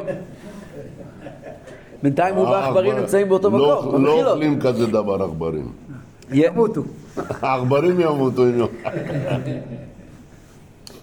[2.02, 4.30] בינתיים הוא והעכברים נמצאים באותו לא- מקום, לא.
[4.32, 5.72] אוכלים כזה דבר עכברים.
[6.32, 6.82] ימותו.
[7.42, 8.68] העכברים ימותו אם לא.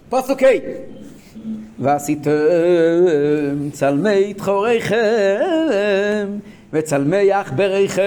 [0.09, 0.47] פסוק ה'
[1.79, 2.31] ועשיתם
[3.71, 6.27] צלמי תחוריכם
[6.73, 8.03] וצלמי עכבריכם.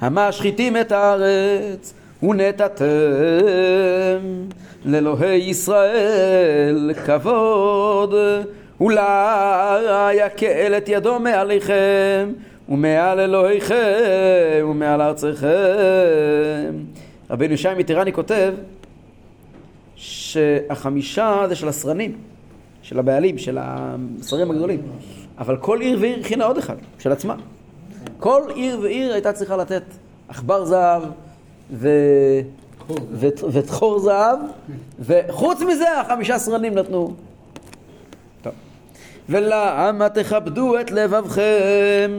[0.00, 2.86] המשחיתים את הארץ ונתתם
[4.84, 8.14] לאלוהי ישראל כבוד.
[8.80, 12.32] אולי יקל את ידו מעליכם
[12.68, 16.74] ומעל אלוהיכם ומעל ארציכם
[17.30, 18.52] רבינו ישי מטירני כותב
[19.98, 22.16] שהחמישה זה של הסרנים,
[22.82, 24.80] של הבעלים, של השרים הגדולים.
[25.38, 27.34] אבל כל עיר ועיר הכינה עוד אחד, של עצמה.
[28.18, 29.82] כל עיר ועיר הייתה צריכה לתת
[30.28, 31.02] עכבר זהב
[31.72, 31.88] ו...
[33.10, 33.26] ו...
[33.52, 34.38] ותחור זהב,
[35.00, 37.14] וחוץ מזה החמישה סרנים נתנו.
[38.42, 38.52] טוב.
[39.28, 42.10] ולמה תכבדו את לבבכם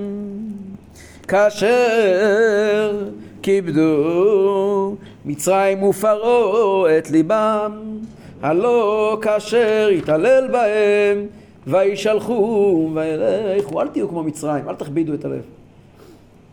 [1.27, 3.07] כאשר
[3.41, 4.95] כיבדו
[5.29, 7.99] מצרים ופרעה את ליבם
[8.41, 11.27] הלא כאשר יתעלל בהם
[11.67, 13.81] וישלחו וילכו.
[13.81, 15.41] אל תהיו כמו מצרים אל תכבידו את הלב.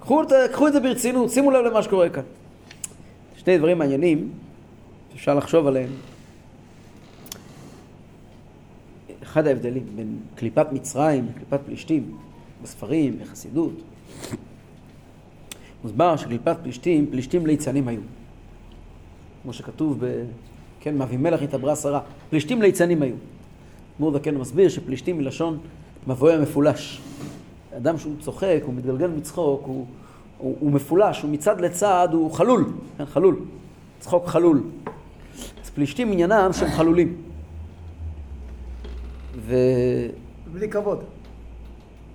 [0.00, 2.22] קחו, קחו את זה ברצינות שימו לב למה שקורה כאן.
[3.36, 4.30] שני דברים מעניינים
[5.12, 5.90] שאפשר לחשוב עליהם.
[9.22, 12.16] אחד ההבדלים בין קליפת מצרים לקליפת פלישתים
[12.62, 13.72] בספרים, בחסידות
[15.84, 18.00] מוסבר שקליפת פלישתים, פלישתים ליצנים היו.
[19.46, 20.24] כמו שכתוב ב...
[20.80, 22.00] כן, מאבימלך התעברה שרה.
[22.30, 23.14] פלישתים ליצנים היו.
[24.00, 25.58] מור זקן מסביר שפלישתים מלשון
[26.06, 27.00] מבוי המפולש.
[27.76, 29.86] אדם שהוא צוחק, הוא מתגלגל מצחוק, הוא,
[30.38, 32.64] הוא, הוא מפולש, הוא מצד לצד, הוא חלול.
[32.98, 33.36] כן, חלול.
[34.00, 34.62] צחוק חלול.
[35.64, 37.16] אז פלישתים עניינם שהם חלולים.
[39.36, 39.54] ו...
[40.52, 40.98] בלי כבוד.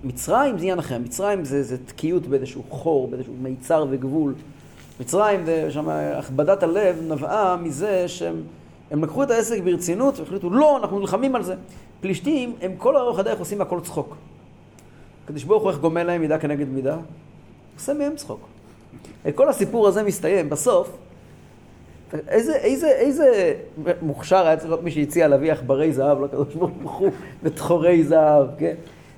[0.04, 4.34] מצרים זה עניין אחר, מצרים זה, זה תקיעות באיזשהו חור, באיזשהו מיצר וגבול.
[5.02, 8.42] מצרים, שם הכבדת הלב נבעה מזה שהם
[8.92, 11.54] הם לקחו את העסק ברצינות והחליטו, לא, אנחנו נלחמים על זה.
[12.00, 14.16] פלישתים, הם כל אורך הדרך עושים הכל צחוק.
[15.24, 16.96] הקדוש ברוך הוא איך גומל להם מידה כנגד מידה?
[17.76, 18.40] עושה מהם צחוק.
[19.34, 20.96] כל הסיפור הזה מסתיים, בסוף,
[22.28, 23.54] איזה, איזה, איזה
[24.02, 27.10] מוכשר היה צריך להיות מי שהציע להביא עכברי זהב לקדוש ברוך הוא
[27.42, 28.74] ותחורי זהב, כן?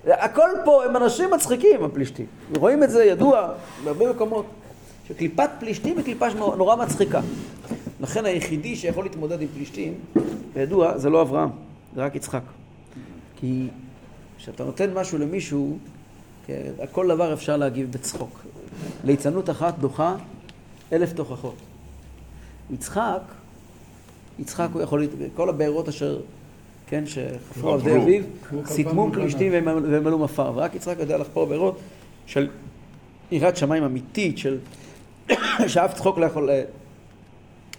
[0.07, 2.27] הכל פה, הם אנשים מצחיקים, הפלישתים.
[2.57, 3.49] רואים את זה ידוע
[3.85, 4.44] בהרבה מקומות,
[5.09, 7.21] שקליפת פלישתים היא קליפה נורא מצחיקה.
[8.01, 9.95] לכן היחידי שיכול להתמודד עם פלישתים,
[10.55, 11.49] בידוע, זה לא אברהם,
[11.95, 12.43] זה רק יצחק.
[13.37, 13.67] כי
[14.38, 15.79] כשאתה נותן משהו למישהו,
[16.47, 18.40] כן, על כל דבר אפשר להגיב בצחוק.
[19.05, 20.17] ליצנות אחת דוחה
[20.93, 21.57] אלף תוכחות.
[22.71, 23.21] יצחק,
[24.38, 26.21] יצחק הוא יכול, כל הבארות אשר,
[26.87, 28.03] כן, שחפרו עברו.
[28.03, 31.79] אביו, הוא סיתמו פלישתים והם מלאו מפר, ורק יצחק יודע לחפור בארות
[32.27, 32.49] של
[33.31, 34.59] יראת שמיים אמיתית, של
[35.66, 36.62] שאף צחוק לא יכול אה,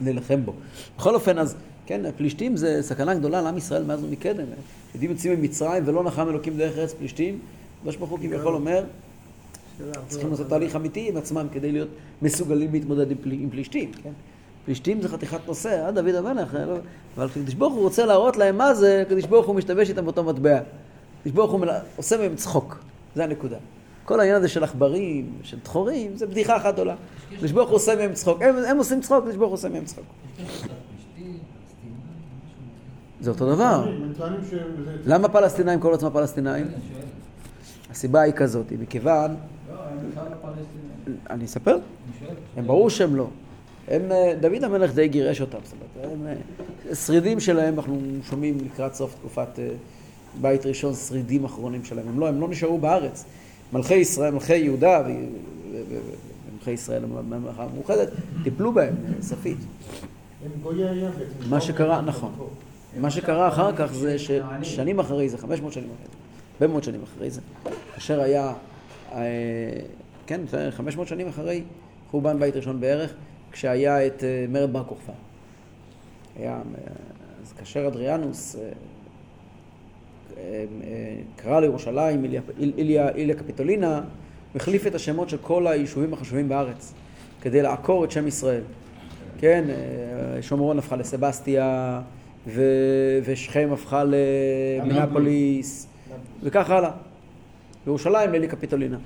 [0.01, 0.53] להילחם בו.
[0.97, 1.55] בכל אופן, אז
[1.85, 4.45] כן, הפלישתים זה סכנה גדולה לעם ישראל מאז ומקדם.
[4.93, 7.39] יהודים יוצאים ממצרים ולא נחם אלוקים דרך ארץ פלישתים.
[7.79, 8.83] הקדוש ברוך הוא כביכול אומר,
[10.07, 11.87] צריכים לעשות תהליך אמיתי עם עצמם כדי להיות
[12.21, 13.31] מסוגלים להתמודד עם, פל...
[13.31, 14.11] עם פלישתים, כן?
[14.65, 16.75] פלישתים זה חתיכת נושא, אה, דוד המלך, אה, לא...
[17.17, 20.23] אבל קדוש ברוך הוא רוצה להראות להם מה זה, קדוש ברוך הוא משתמש איתם באותו
[20.23, 20.59] מטבע.
[21.21, 21.65] קדוש ברוך הוא.
[21.95, 22.79] עושה מהם צחוק,
[23.15, 23.57] זה הנקודה.
[24.05, 26.95] כל העניין הזה של עכברים, של דחורים, זה בדיחה אחת גדולה.
[27.37, 28.41] קדוש ברוך הוא עושה מהם צחוק.
[28.41, 30.05] הם, הם עושים צחוק, קדוש ברוך הוא עושה מהם צחוק.
[33.21, 33.91] זה אותו דבר.
[35.05, 36.67] למה פלסטינאים קוראים לעצמם פלסטינאים?
[37.91, 39.35] הסיבה היא כזאת, היא מכיוון,
[41.29, 41.77] אני אספר?
[42.57, 43.27] הם ברור שהם לא.
[43.87, 46.27] הם, אה, דוד המלך די גירש אותם, זאת אומרת, הם
[46.89, 49.69] אה, שרידים שלהם, אנחנו שומעים לקראת סוף תקופת אה,
[50.41, 52.07] בית ראשון, שרידים אחרונים שלהם.
[52.07, 53.25] הם לא, הם לא נשארו בארץ.
[53.73, 55.03] מלכי ישראל, מלכי יהודה
[56.51, 58.09] ומלכי ישראל הממלכה המאוחדת,
[58.43, 59.57] טיפלו בהם סופית.
[61.49, 62.31] מה שקרה, נכון.
[62.99, 66.17] מה שקרה אחר כך זה ששנים אחרי זה, 500 שנים אחרי זה,
[66.53, 67.41] הרבה מאוד שנים אחרי זה,
[67.93, 68.53] כאשר היה,
[69.11, 69.21] אה,
[70.27, 71.63] כן, 500 שנים אחרי
[72.11, 73.13] חורבן בית ראשון בערך,
[73.51, 75.13] כשהיה את אה, מרד בר כוכבא.
[76.39, 76.59] היה, אה,
[77.43, 78.55] אז כאשר אדריאנוס
[81.35, 84.01] קרא לירושלים איליה, איל- איליה, איליה קפיטולינה,
[84.55, 86.93] החליף את השמות של כל היישובים החשובים בארץ,
[87.41, 88.61] כדי לעקור את שם ישראל.
[89.39, 92.01] כן, אה, שומרון הפכה לסבסטיה,
[92.47, 95.87] ו- ושכם הפכה למינפוליס,
[96.43, 96.91] וכך הלאה.
[97.87, 98.97] ירושלים לאלי קפיטולינה.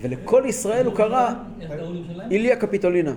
[0.00, 1.34] ולכל ישראל הוא קרא
[2.30, 3.14] איליה קפיטולינה.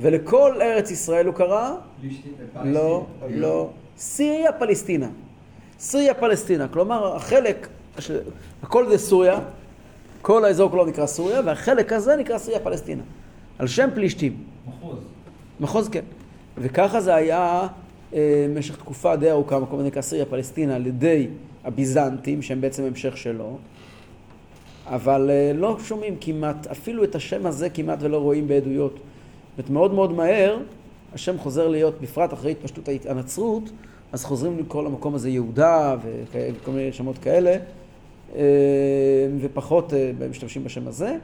[0.00, 1.74] ולכל ארץ ישראל הוא קרא
[2.72, 3.06] לא,
[3.40, 5.08] לא, סיריה פלסטינה.
[5.78, 8.10] סיריה פלסטינה, כלומר החלק, ש-
[8.62, 9.38] הכל זה סוריה,
[10.22, 13.02] כל האזור כולו נקרא סוריה, והחלק הזה נקרא סיריה פלסטינה.
[13.58, 14.36] על שם פלישתים.
[14.68, 14.98] מחוז.
[15.60, 16.04] מחוז כן.
[16.58, 17.66] וככה זה היה
[18.14, 21.28] אה, במשך תקופה די ארוכה, מקום הזה נקרא סיריה פלסטינה, על ידי
[21.64, 23.58] הביזנטים, שהם בעצם המשך שלו.
[24.86, 28.92] אבל אה, לא שומעים כמעט, אפילו את השם הזה כמעט ולא רואים בעדויות.
[28.92, 29.02] זאת
[29.58, 30.58] אומרת, מאוד מאוד מהר
[31.14, 33.70] השם חוזר להיות, בפרט אחרי התפשטות הנצרות,
[34.14, 37.56] אז חוזרים לקרוא למקום הזה יהודה וכ- וכל מיני שמות כאלה,
[38.36, 38.42] אה,
[39.40, 41.16] ופחות אה, משתמשים בשם הזה.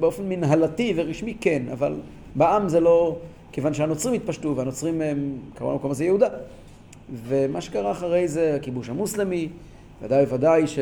[0.00, 1.94] באופן מנהלתי ורשמי כן, אבל
[2.34, 3.16] בעם זה לא,
[3.52, 6.28] כיוון שהנוצרים התפשטו והנוצרים הם, קראו למקום הזה יהודה.
[7.28, 9.48] ומה שקרה אחרי זה, הכיבוש המוסלמי,
[10.02, 10.78] ודאי וודאי ש...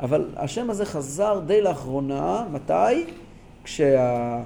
[0.00, 3.04] אבל השם הזה חזר די לאחרונה, מתי?
[3.64, 4.42] כשה...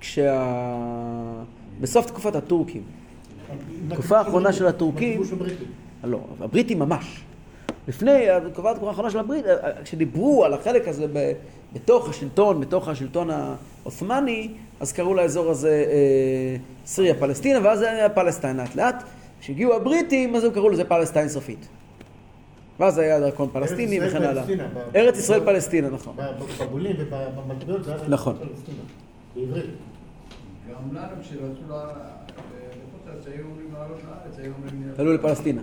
[0.00, 0.76] כשה...
[1.80, 2.82] בסוף תקופת הטורקים.
[3.90, 5.64] התקופה האחרונה של הטורקים, הבריטי.
[6.04, 7.20] לא, הבריטים ממש.
[7.88, 9.44] לפני, התקופה התקופה האחרונה של הברית,
[9.84, 11.06] כשדיברו על החלק הזה
[11.72, 14.48] בתוך השלטון, בתוך השלטון העות'מאני,
[14.80, 16.56] אז קראו לאזור הזה אה,
[16.86, 19.02] סיריה פלסטינה, ואז זה היה פלסטיין לאט לאט.
[19.40, 21.68] כשהגיעו הבריטים, אז הם קראו לזה פלסטיין סופית.
[22.80, 24.44] ואז היה דרכון פלסטיני ארץ ישראל וכן הלאה.
[24.96, 26.16] ארץ ישראל פלסטינה, נכון.
[26.60, 28.36] בבולים ובמטבעות זה היה נכון.
[28.38, 28.78] פלסטינה.
[29.34, 29.70] בעברית.
[30.70, 31.74] גם לנו כשרצו
[33.26, 33.30] ל...
[33.30, 34.92] לחוץ לארץ היו אומרים לעלות לארץ, היו אומרים...
[34.98, 35.62] עלו לפלסטינה.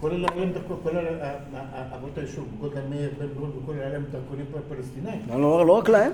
[0.00, 1.06] כולל דרכון, כולל
[1.96, 5.20] אבות היישוב, גולדה מאיר, בן גול וכל היה להם דרכונים פלסטינאים.
[5.28, 6.12] לא, לא, לא רק להם,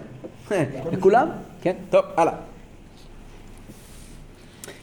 [0.92, 1.28] לכולם.
[1.62, 2.34] כן, טוב, הלאה.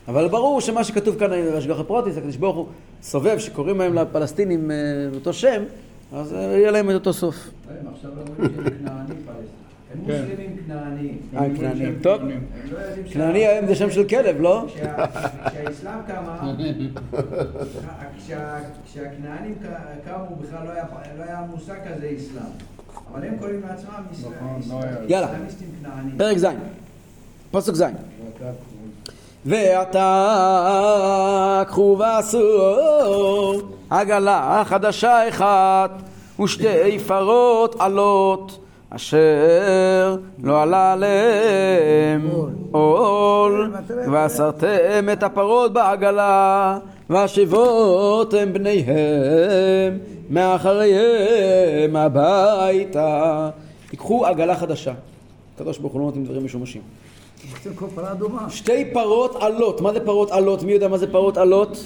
[0.08, 2.68] אבל ברור שמה שכתוב כאן בהשגחה פרוטיס, הקדוש ברוך הוא
[3.02, 4.76] סובב, שקוראים להם לפלסטינים אה,
[5.16, 5.63] אותו שם,
[6.13, 7.36] אז אה, יהיה להם את אותו סוף.
[7.70, 9.66] הם עכשיו לא אומרים שהם כנענים פלסטין.
[9.93, 11.17] הם מוסלמים כנענים.
[11.36, 12.00] אה, הם כנענים.
[12.04, 12.78] טוב, לא
[13.13, 14.65] כנעני היום זה שם של כלב, לא?
[14.67, 15.06] כשה-
[15.50, 16.41] כשהאסלאם קמה,
[18.17, 19.56] כשה- כשהכנענים
[20.06, 20.84] קמו בכלל לא היה-
[21.17, 22.43] לא היה מושג כזה אסלאם.
[23.13, 24.80] אבל הם קוראים לעצמם נכון, לא.
[25.08, 25.28] יאללה.
[25.28, 26.17] אסלאמיסטים כנענים.
[26.17, 26.45] פרק ז',
[27.52, 27.84] פסוק ז'.
[29.45, 30.04] ועתה
[31.67, 32.47] קחו ועשו
[33.89, 35.91] עגלה חדשה אחת
[36.43, 42.30] ושתי פרות עלות אשר לא עלה עליהם
[42.71, 43.71] עול
[44.12, 46.78] ואסרתם את הפרות בעגלה
[47.10, 49.97] והשיבותם בניהם
[50.30, 53.50] מאחריהם הביתה
[53.89, 54.93] תיקחו עגלה חדשה
[55.56, 56.82] הקדוש ברוך הוא לא נותנים דברים משומשים.
[58.50, 60.63] שתי פרות עלות, מה זה פרות עלות?
[60.63, 61.78] מי יודע מה זה פרות עלות?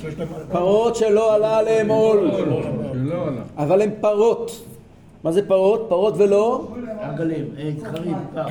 [0.52, 2.32] פרות שלא עלה עליהם עול,
[2.96, 3.24] לא.
[3.58, 4.62] אבל הן פרות.
[5.24, 5.86] מה זה פרות?
[5.90, 6.68] פרות ולא?
[7.22, 8.46] עגלים, אה, זכרים, פר.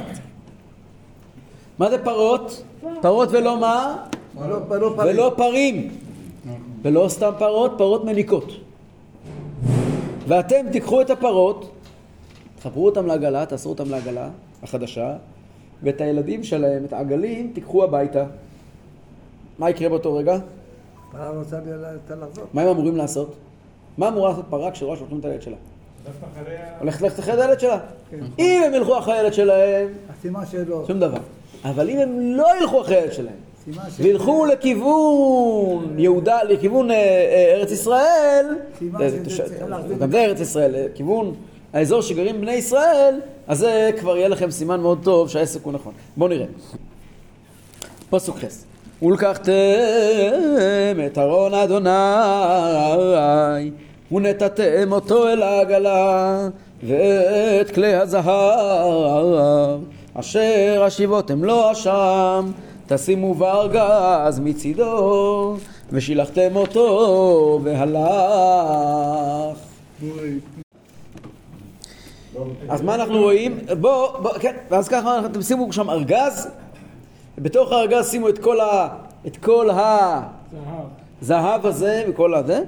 [1.79, 2.63] מה זה פרות?
[3.03, 4.07] פרות ולא מה?
[4.41, 4.49] לא
[4.81, 4.95] לא.
[4.99, 5.89] ולא פרים.
[6.83, 8.53] ולא סתם פרות, פרות מניקות.
[10.29, 11.71] ואתם תיקחו את הפרות,
[12.59, 14.29] תחברו אותם לעגלה, תעשו אותם לעגלה
[14.63, 15.17] החדשה,
[15.83, 18.25] ואת הילדים שלהם, את העגלים, תיקחו הביתה.
[19.59, 20.39] מה יקרה באותו רגע?
[21.13, 22.45] פרה רוצה ל- לחזור.
[22.53, 23.35] מה הם אמורים לעשות?
[23.99, 25.57] מה אמורה לעשות פרה כשרואה שהולכים את הילד שלה?
[26.81, 27.79] הולכת ללכת אחרי הילד שלה.
[28.39, 29.89] אם הם ילכו אחרי הילד שלהם.
[30.87, 31.19] שום דבר.
[31.65, 33.51] אבל אם הם לא ילכו אחרי הילד שלהם.
[33.99, 38.47] וילכו לכיוון יהודה, לכיוון אה, אה, ארץ ישראל,
[39.01, 39.09] אה,
[40.01, 41.35] גם זה ארץ ישראל, לכיוון
[41.73, 45.93] האזור שגרים בני ישראל, אז זה כבר יהיה לכם סימן מאוד טוב שהעסק הוא נכון.
[46.17, 46.47] בואו נראה.
[48.11, 48.65] פסוק חס.
[49.03, 49.53] ולקחתם
[51.07, 51.91] את ארון אדוני
[54.13, 56.49] ונתתם אותו אל העגלה
[56.83, 59.81] ואת כלי הזהב
[60.15, 62.51] אשר השיבותם לו אשם.
[62.87, 65.57] תשימו בארגז מצידו
[65.93, 68.01] ושילחתם אותו והלך.
[72.69, 73.59] אז מה אנחנו רואים?
[73.81, 76.49] בוא, בוא, כן, ואז ככה אתם שימו שם ארגז,
[77.39, 78.89] בתוך הארגז שימו את כל ה...
[79.27, 79.69] את כל
[81.23, 82.63] הזהב הזה וכל הזה,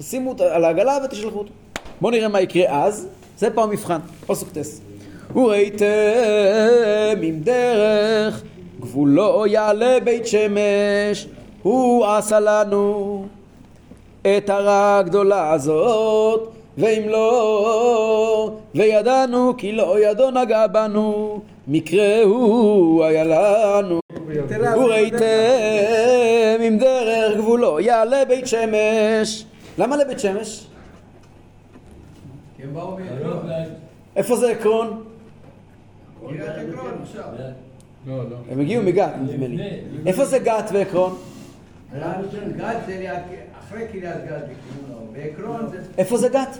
[0.00, 1.50] ושימו אותו על העגלה ותשלחו אותו.
[2.00, 3.08] בואו נראה מה יקרה אז,
[3.38, 4.80] זה פה המבחן, פסוק טס.
[5.36, 5.84] וראיתם
[7.22, 8.42] עם דרך
[8.80, 11.26] גבולו יעלה בית שמש,
[11.62, 13.26] הוא עשה לנו
[14.22, 23.24] את הרע הגדולה הזאת, ואם לא, וידענו כי לא ידו נגע בנו, מקרה הוא היה
[23.24, 24.00] לנו.
[24.76, 25.26] וראיתם
[26.60, 29.44] עם דרך גבולו יעלה בית שמש.
[29.80, 30.66] למה לבית שמש?
[32.56, 33.50] כי הם באו מעקרון.
[34.16, 35.04] איפה זה עקרון?
[38.06, 38.36] לא, לא.
[38.50, 39.80] הם הגיעו מגת, נדמה לי.
[40.06, 41.18] איפה זה גת ועקרון?
[42.56, 43.10] גד זה
[43.58, 45.08] אחרי קריית האור.
[45.12, 46.58] בעקרון זה איפה זה גת?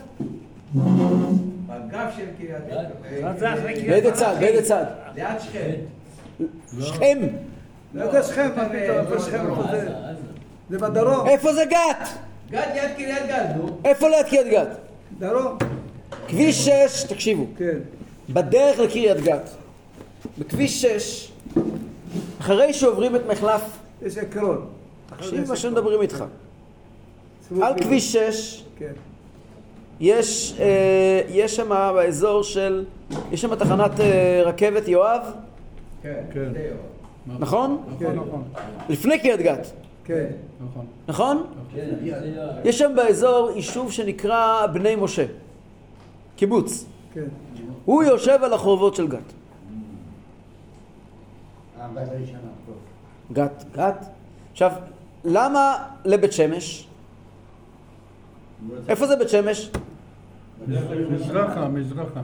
[0.74, 4.36] בגב של קריית קריית באיזה צד?
[4.40, 4.84] באיזה צד?
[5.14, 5.70] ליד שכם.
[6.80, 7.18] שכם.
[7.94, 9.44] לא יודע שכם, מה פתאום, איפה שכם?
[10.70, 11.26] זה בדרום.
[11.28, 12.08] איפה זה גת?
[12.50, 13.80] גד ליד קריית גד, נו.
[13.84, 14.68] איפה ליד קריית גת?
[15.18, 15.58] דרום.
[16.28, 17.78] כביש 6, תקשיבו, כן.
[18.30, 19.50] בדרך לקריית גת,
[20.38, 21.32] בכביש 6,
[22.40, 23.62] אחרי שעוברים את מחלף,
[24.02, 24.66] יש עקרון.
[25.16, 26.24] תקשיב מה שמדברים איתך,
[27.62, 27.74] על.
[27.80, 28.92] כביש 6 כן.
[30.00, 32.84] יש, אה, יש שם באזור של,
[33.32, 35.22] יש שם תחנת אה, רכבת יואב,
[36.02, 36.14] כן.
[36.32, 36.52] כן.
[36.52, 37.38] זה יום.
[37.40, 37.82] נכון?
[37.98, 38.16] כן.
[38.88, 39.66] לפני קריית גת,
[40.10, 40.26] כן.
[40.70, 40.86] נכון.
[41.08, 41.46] נכון?
[42.64, 45.26] יש שם באזור יישוב שנקרא בני משה,
[46.36, 46.84] קיבוץ.
[47.14, 47.24] כן.
[47.84, 49.32] הוא יושב על החורבות של גת.
[53.32, 54.06] גת, גת.
[54.52, 54.72] עכשיו,
[55.24, 56.88] למה לבית שמש?
[58.88, 59.70] איפה זה בית שמש?
[61.10, 62.20] מזרחה, מזרחה.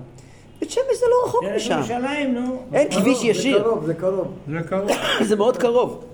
[0.61, 1.75] בית שמש זה לא רחוק משם.
[1.75, 2.63] ירושלים, נו.
[2.73, 4.33] אין כביש זה ישיר, קרוב, זה קרוב.
[4.49, 4.91] זה קרוב.
[5.29, 6.05] זה מאוד קרוב.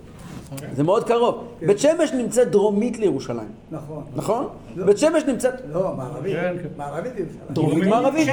[0.73, 1.45] זה מאוד קרוב.
[1.67, 4.03] בית שמש נמצאת דרומית לירושלים, נכון.
[4.17, 4.47] נכון?
[4.77, 6.37] בית שמש נמצאת לא, מערבית.
[6.37, 6.69] כן, כן.
[6.77, 7.51] מערבית ירושלים.
[7.51, 8.27] דרומית מערבית.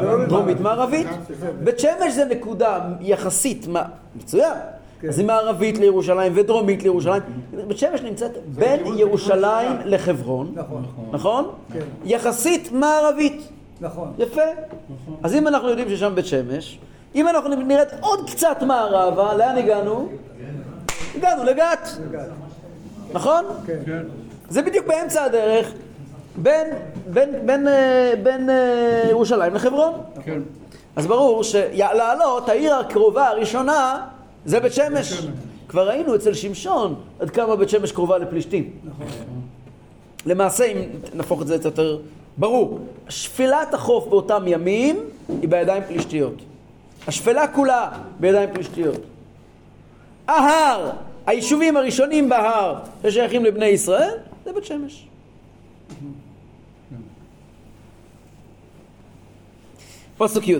[0.00, 1.06] דרומית דרומית מערבית.
[1.64, 3.84] בית שמש זה נקודה יחסית, מה-
[4.16, 4.52] מצוין.
[5.00, 5.08] כן.
[5.08, 7.22] אז היא מערבית לירושלים ודרומית לירושלים.
[7.68, 10.82] בית שמש נמצאת בין ירושלים לחברון, נכון.
[11.12, 11.44] נכון?
[11.72, 11.78] כן.
[12.04, 13.48] יחסית מערבית.
[13.80, 14.12] נכון.
[14.18, 14.42] יפה.
[15.22, 16.78] אז אם אנחנו יודעים ששם בית שמש,
[17.14, 20.08] אם אנחנו נרד עוד קצת מערבה, לאן הגענו?
[21.18, 22.28] הגענו לגת, גת.
[23.12, 23.44] נכון?
[23.66, 24.02] כן.
[24.48, 25.72] זה בדיוק באמצע הדרך
[26.36, 26.66] בין,
[27.06, 29.92] בין, בין, אה, בין אה, ירושלים לחברון.
[30.24, 30.40] כן.
[30.96, 34.06] אז ברור שלעלות, העיר הקרובה הראשונה
[34.44, 35.26] זה בית שמש.
[35.68, 38.70] כבר ראינו אצל שמשון עד כמה בית שמש קרובה לפלישתים.
[40.26, 40.78] למעשה, אם
[41.14, 41.98] נהפוך את זה קצת יותר
[42.36, 42.78] ברור,
[43.08, 46.34] שפלת החוף באותם ימים היא בידיים פלישתיות.
[47.06, 47.88] השפלה כולה
[48.20, 49.00] בידיים פלישתיות.
[50.28, 50.90] ההר,
[51.28, 54.14] היישובים הראשונים בהר ששייכים לבני ישראל,
[54.44, 55.06] זה בית שמש.
[60.18, 60.54] פסוק י'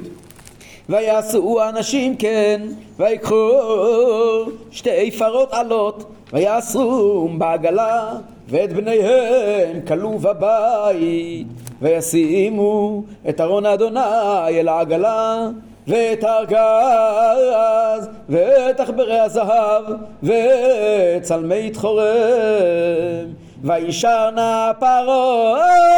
[0.88, 2.62] ויעשו האנשים כן,
[2.96, 3.50] ויקחו
[4.70, 8.12] שתי פרות עלות, ויעשו בעגלה,
[8.48, 11.46] ואת בניהם כלו בבית,
[11.82, 14.00] וישימו את ארון אדוני
[14.48, 15.48] אל העגלה,
[15.88, 19.84] ואת הארגז, ואת עכברי הזהב,
[20.22, 22.04] ואת צלמי תחורם,
[23.62, 25.88] וישרנה פרות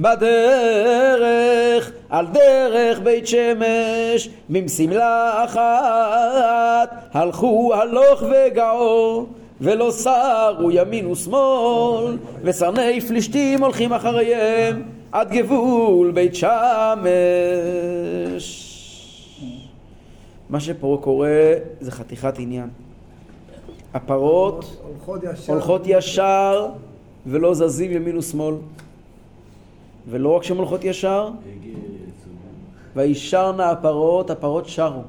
[0.00, 9.26] בדרך, על דרך בית שמש, ממסמלה אחת, הלכו הלוך וגעו,
[9.60, 14.82] ולא סרו ימין ושמאל, וסרני פלישתים הולכים אחריהם,
[15.14, 16.48] עד גבול בית שמש.
[20.50, 22.68] מה שפה קורה זה חתיכת עניין.
[23.94, 25.52] הפרות הולכות ישר.
[25.52, 26.68] הולכות ישר
[27.26, 28.54] ולא זזים ימין ושמאל.
[30.08, 31.30] ולא רק שהן הולכות ישר,
[32.96, 35.02] וישרנה הפרות, הפרות שרו.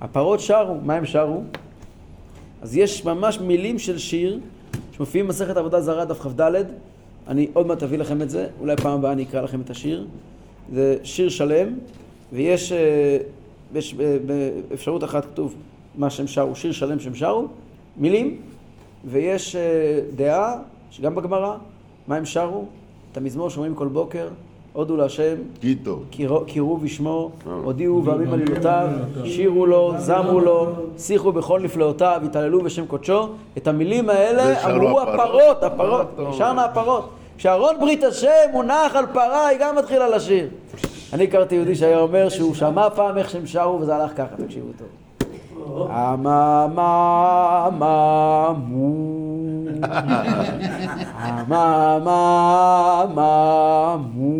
[0.00, 1.42] הפרות שרו, מה הם שרו?
[2.62, 4.40] אז יש ממש מילים של שיר
[4.92, 6.64] שמופיעים במסכת עבודה זרה, דף כ"ד.
[7.28, 10.06] אני עוד מעט אביא לכם את זה, אולי פעם הבאה אני אקרא לכם את השיר.
[10.72, 11.78] זה שיר שלם,
[12.32, 13.18] ויש אה,
[13.74, 14.16] יש, אה,
[14.68, 15.54] באפשרות אחת כתוב
[15.98, 17.46] מה שהם שרו, שיר שלם שהם שרו,
[17.96, 18.40] מילים,
[19.04, 20.58] ויש אה, דעה,
[20.90, 21.56] שגם בגמרא,
[22.08, 22.64] מה הם שרו?
[23.12, 24.28] את המזמור שאומרים כל בוקר,
[24.72, 25.34] הודו להשם,
[26.46, 27.30] קראו בשמו,
[27.64, 28.88] הודיעו ועמים עלילותיו,
[29.24, 30.66] שירו לו, זמו לו,
[30.98, 33.28] שיחו בכל נפלאותיו, התעללו בשם קודשו.
[33.58, 35.62] את המילים האלה אמרו הפרות?
[35.62, 37.08] הפרות, שרנה הפרות.
[37.38, 40.48] כשארון ברית השם מונח על פרה, היא גם מתחילה לשיר.
[41.12, 44.68] אני הכרתי יהודי שהיה אומר שהוא שמע פעם איך שהם שרו וזה הלך ככה, תקשיבו
[44.78, 44.88] טוב.
[45.90, 49.31] אמה מה מה מו
[49.82, 50.22] אמה
[52.04, 54.32] מה מה מו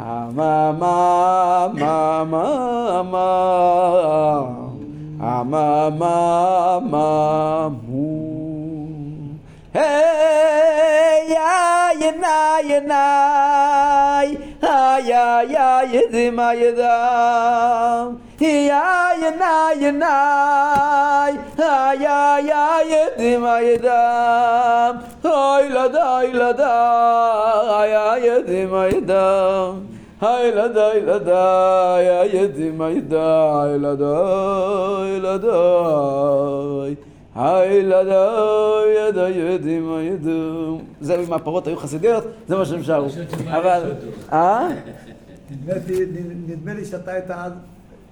[0.00, 4.42] אמה מה מה מה מה
[5.20, 8.08] אמה מה מה מו
[9.74, 11.40] היי יא
[12.00, 14.28] ינאי ינאי
[14.62, 18.06] היי היי ידם ידם
[41.00, 43.06] זה אם הפרות היו חסידיות, זה מה שהם שרו.
[43.50, 43.92] אבל,
[46.46, 47.52] נדמה לי שאתה היית אז...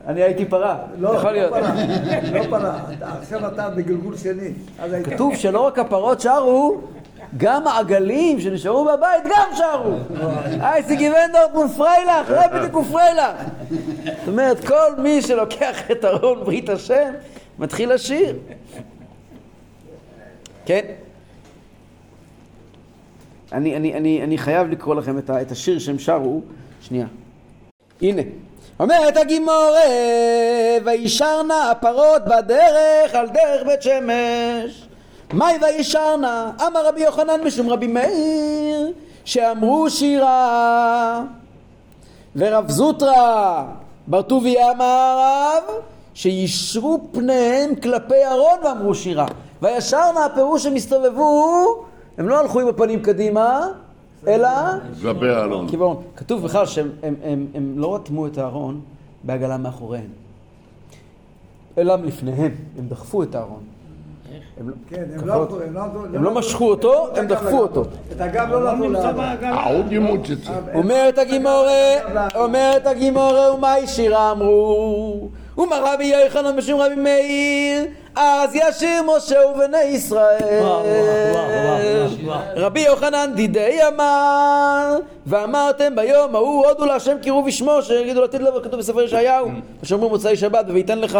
[0.07, 1.53] אני הייתי פרה, לא, יכול לא להיות.
[1.53, 1.75] פרה.
[2.33, 2.81] לא פרה.
[3.01, 4.51] עכשיו אתה בגלגול שני.
[5.05, 6.81] כתוב שלא רק הפרות שרו,
[7.37, 9.93] גם העגלים שנשארו בבית גם שרו.
[10.61, 13.37] אייסי גיבנדורט מול פריילך, לא בדיוק הוא פריילך.
[13.71, 17.13] זאת אומרת, כל מי שלוקח את ארון ברית השם,
[17.59, 18.37] מתחיל לשיר.
[20.67, 20.83] כן?
[23.53, 26.43] אני, אני, אני, אני חייב לקרוא לכם את, ה, את השיר שהם שרו.
[26.81, 27.07] שנייה.
[28.03, 28.23] הנה.
[28.81, 29.81] אומרת הגימורה,
[30.85, 34.89] וישרנה הפרות בדרך על דרך בית שמש.
[35.33, 36.51] מהי וישרנה?
[36.67, 38.93] אמר רבי יוחנן משום רבי מאיר,
[39.25, 41.23] שאמרו שירה.
[42.37, 43.65] ורב זוטרא
[44.07, 45.63] בר טוביה אמר הרב,
[46.15, 49.27] שישרו פניהם כלפי ארון ואמרו שירה.
[49.63, 51.65] וישרנה הפירוש שהם הסתובבו,
[52.19, 53.69] הם לא הלכו עם הפנים קדימה,
[54.29, 54.49] אלא
[55.03, 55.69] כלפי האלון.
[55.69, 55.97] כיוון.
[56.17, 58.81] כתוב בכלל שהם הם, הם, הם לא רתמו את הארון
[59.25, 60.09] בעגלה מאחוריהם,
[61.79, 63.61] אלא לפניהם, הם דחפו את הארון.
[64.59, 67.85] הם לא- משכו אותו, הם דחפו אותו.
[68.13, 69.17] את הגב לא נתנו.
[69.17, 69.55] בעגלה.
[69.55, 70.49] העוד ימוצץ.
[70.75, 71.93] אומרת הגימורה,
[72.35, 75.29] אומרת הגימורה, ומהי שירה אמרו?
[75.61, 77.85] ומר רבי יוחנן בשם רבי מאיר,
[78.17, 80.65] אז ישיר משה ובני ישראל.
[82.57, 84.97] רבי יוחנן דידי אמר,
[85.27, 89.49] ואמרתם ביום ההוא הודו להשם קראו בשמו, שיגידו לעתיד לבוא, כתוב בספר ישעיהו,
[89.83, 91.19] ושאומרים מוצאי שבת וייתן לך.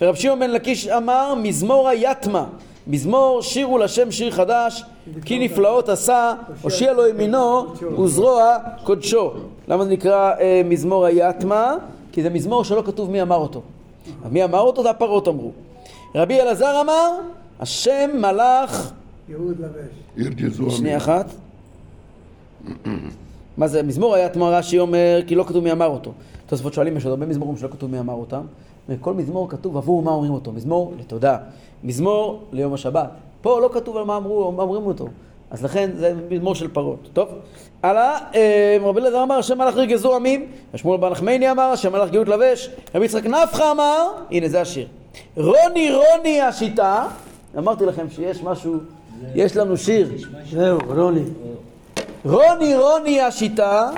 [0.00, 2.44] ורב שמעון בן לקיש אמר, מזמור היתמה.
[2.86, 4.84] מזמור שירו לשם שיר חדש,
[5.24, 7.66] כי נפלאות עשה, הושיע לו ימינו
[7.98, 9.30] וזרוע קודשו.
[9.68, 11.74] למה זה נקרא אה, מזמור היתמה?
[12.12, 13.62] כי זה מזמור שלא כתוב מי אמר אותו.
[14.30, 14.82] מי אמר אותו?
[14.82, 15.50] זה הפרות אמרו.
[16.14, 17.10] רבי אלעזר אמר,
[17.60, 18.92] השם מלאך,
[19.28, 19.90] יהוד לבש.
[20.70, 20.96] שנייה.
[20.96, 21.26] אחת.
[23.56, 26.12] מה זה, מזמור היתמה רש"י אומר, כי לא כתוב מי אמר אותו.
[26.46, 28.40] תוספות שואלים, יש עוד הרבה מזמורים שלא כתוב מי אמר אותם,
[28.88, 30.52] וכל מזמור כתוב עבור מה אומרים אותו.
[30.52, 31.38] מזמור לתודה,
[31.84, 33.10] מזמור ליום השבת.
[33.42, 35.08] פה לא כתוב על מה אמרו, מה אומרים אותו.
[35.50, 37.08] אז לכן זה מזמור של פרות.
[37.12, 37.28] טוב,
[37.82, 42.10] הלאה, אה, רבי אלעזר אמר, השם מלאך רגזו עמים, ושמואל בר נחמני אמר, השם מלאך
[42.10, 44.86] גאות לבש, רבי יצחק נפחא אמר, הנה זה השיר.
[45.36, 47.06] רוני רוני השיטה,
[47.58, 48.76] אמרתי לכם שיש משהו,
[49.34, 50.08] יש לנו שיר.
[50.50, 51.22] זהו, רוני.
[52.24, 53.90] רוני רוני השיטה,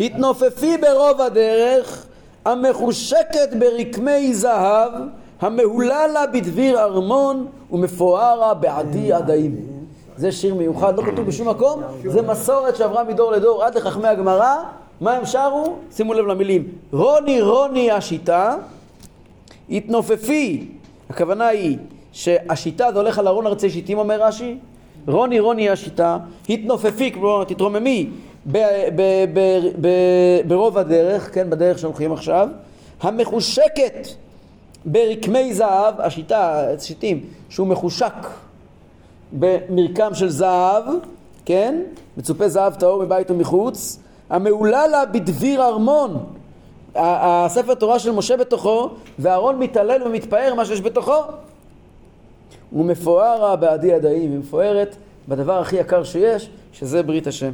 [0.00, 2.06] התנופפי ברוב הדרך,
[2.44, 4.92] המחושקת ברקמי זהב,
[5.40, 9.69] המהולה לה בדביר ארמון, ומפוארה בעדי עדיים.
[10.20, 14.54] זה שיר מיוחד, לא כתוב בשום מקום, זה מסורת שעברה מדור לדור עד לחכמי הגמרא.
[15.00, 15.76] מה הם שרו?
[15.92, 16.68] שימו לב למילים.
[16.92, 18.56] רוני רוני השיטה,
[19.70, 20.68] התנופפי,
[21.10, 21.78] הכוונה היא
[22.12, 24.58] שהשיטה זה הולך על ארון ארצי שיטים אומר רש"י,
[25.08, 26.18] רוני רוני השיטה,
[26.48, 28.10] התנופפי, כלומר תתרוממי
[30.46, 32.48] ברוב הדרך, כן, בדרך שהולכים עכשיו,
[33.00, 34.08] המחושקת
[34.84, 38.14] ברקמי זהב, השיטה, שיטים, שהוא מחושק
[39.32, 40.84] במרקם של זהב,
[41.44, 41.82] כן,
[42.16, 43.98] מצופה זהב טהור מבית ומחוץ,
[44.30, 46.24] המעולה לה בדביר ארמון,
[46.94, 51.22] הספר תורה של משה בתוכו, והארון מתעלל ומתפאר מה שיש בתוכו.
[52.72, 54.96] ומפוארה בעדי ידעים, היא מפוארת
[55.28, 57.50] בדבר הכי יקר שיש, שזה ברית השם.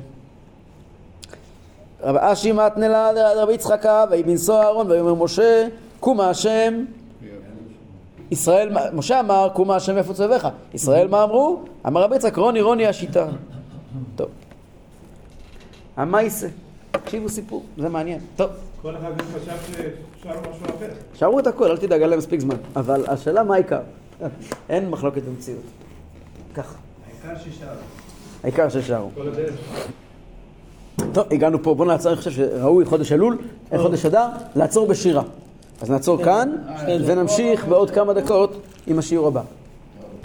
[2.02, 5.68] רב אשי מתנלה לרבי יצחקה, ויהי בנשוא אהרון, ויאמר משה,
[6.00, 6.84] קומה השם.
[8.30, 10.48] ישראל, משה אמר, קומה השם איפה צבביך.
[10.74, 11.62] ישראל מה אמרו?
[11.86, 13.26] אמר רבי יצחק, רוני רוני השיטה.
[14.16, 14.28] טוב.
[15.96, 16.48] המייסה.
[16.90, 18.20] תקשיבו סיפור, זה מעניין.
[18.36, 18.50] טוב.
[18.82, 20.88] כל אחד חשב ששרו משהו אחר.
[21.14, 22.56] שרו את הכל, אל תדאג, היה להם מספיק זמן.
[22.76, 23.80] אבל השאלה מה העיקר?
[24.68, 25.62] אין מחלוקת במציאות.
[26.54, 26.74] ככה.
[27.06, 27.68] העיקר ששרו.
[28.44, 29.10] העיקר ששרו.
[29.14, 29.54] כל הדרך.
[31.12, 33.38] טוב, הגענו פה, בואו נעצור, אני חושב שראוי חודש אלול,
[33.76, 35.22] חודש אדר, לעצור בשירה.
[35.82, 36.52] אז נעצור כאן,
[37.06, 38.56] ונמשיך בעוד כמה דקות
[38.86, 39.42] עם השיעור הבא.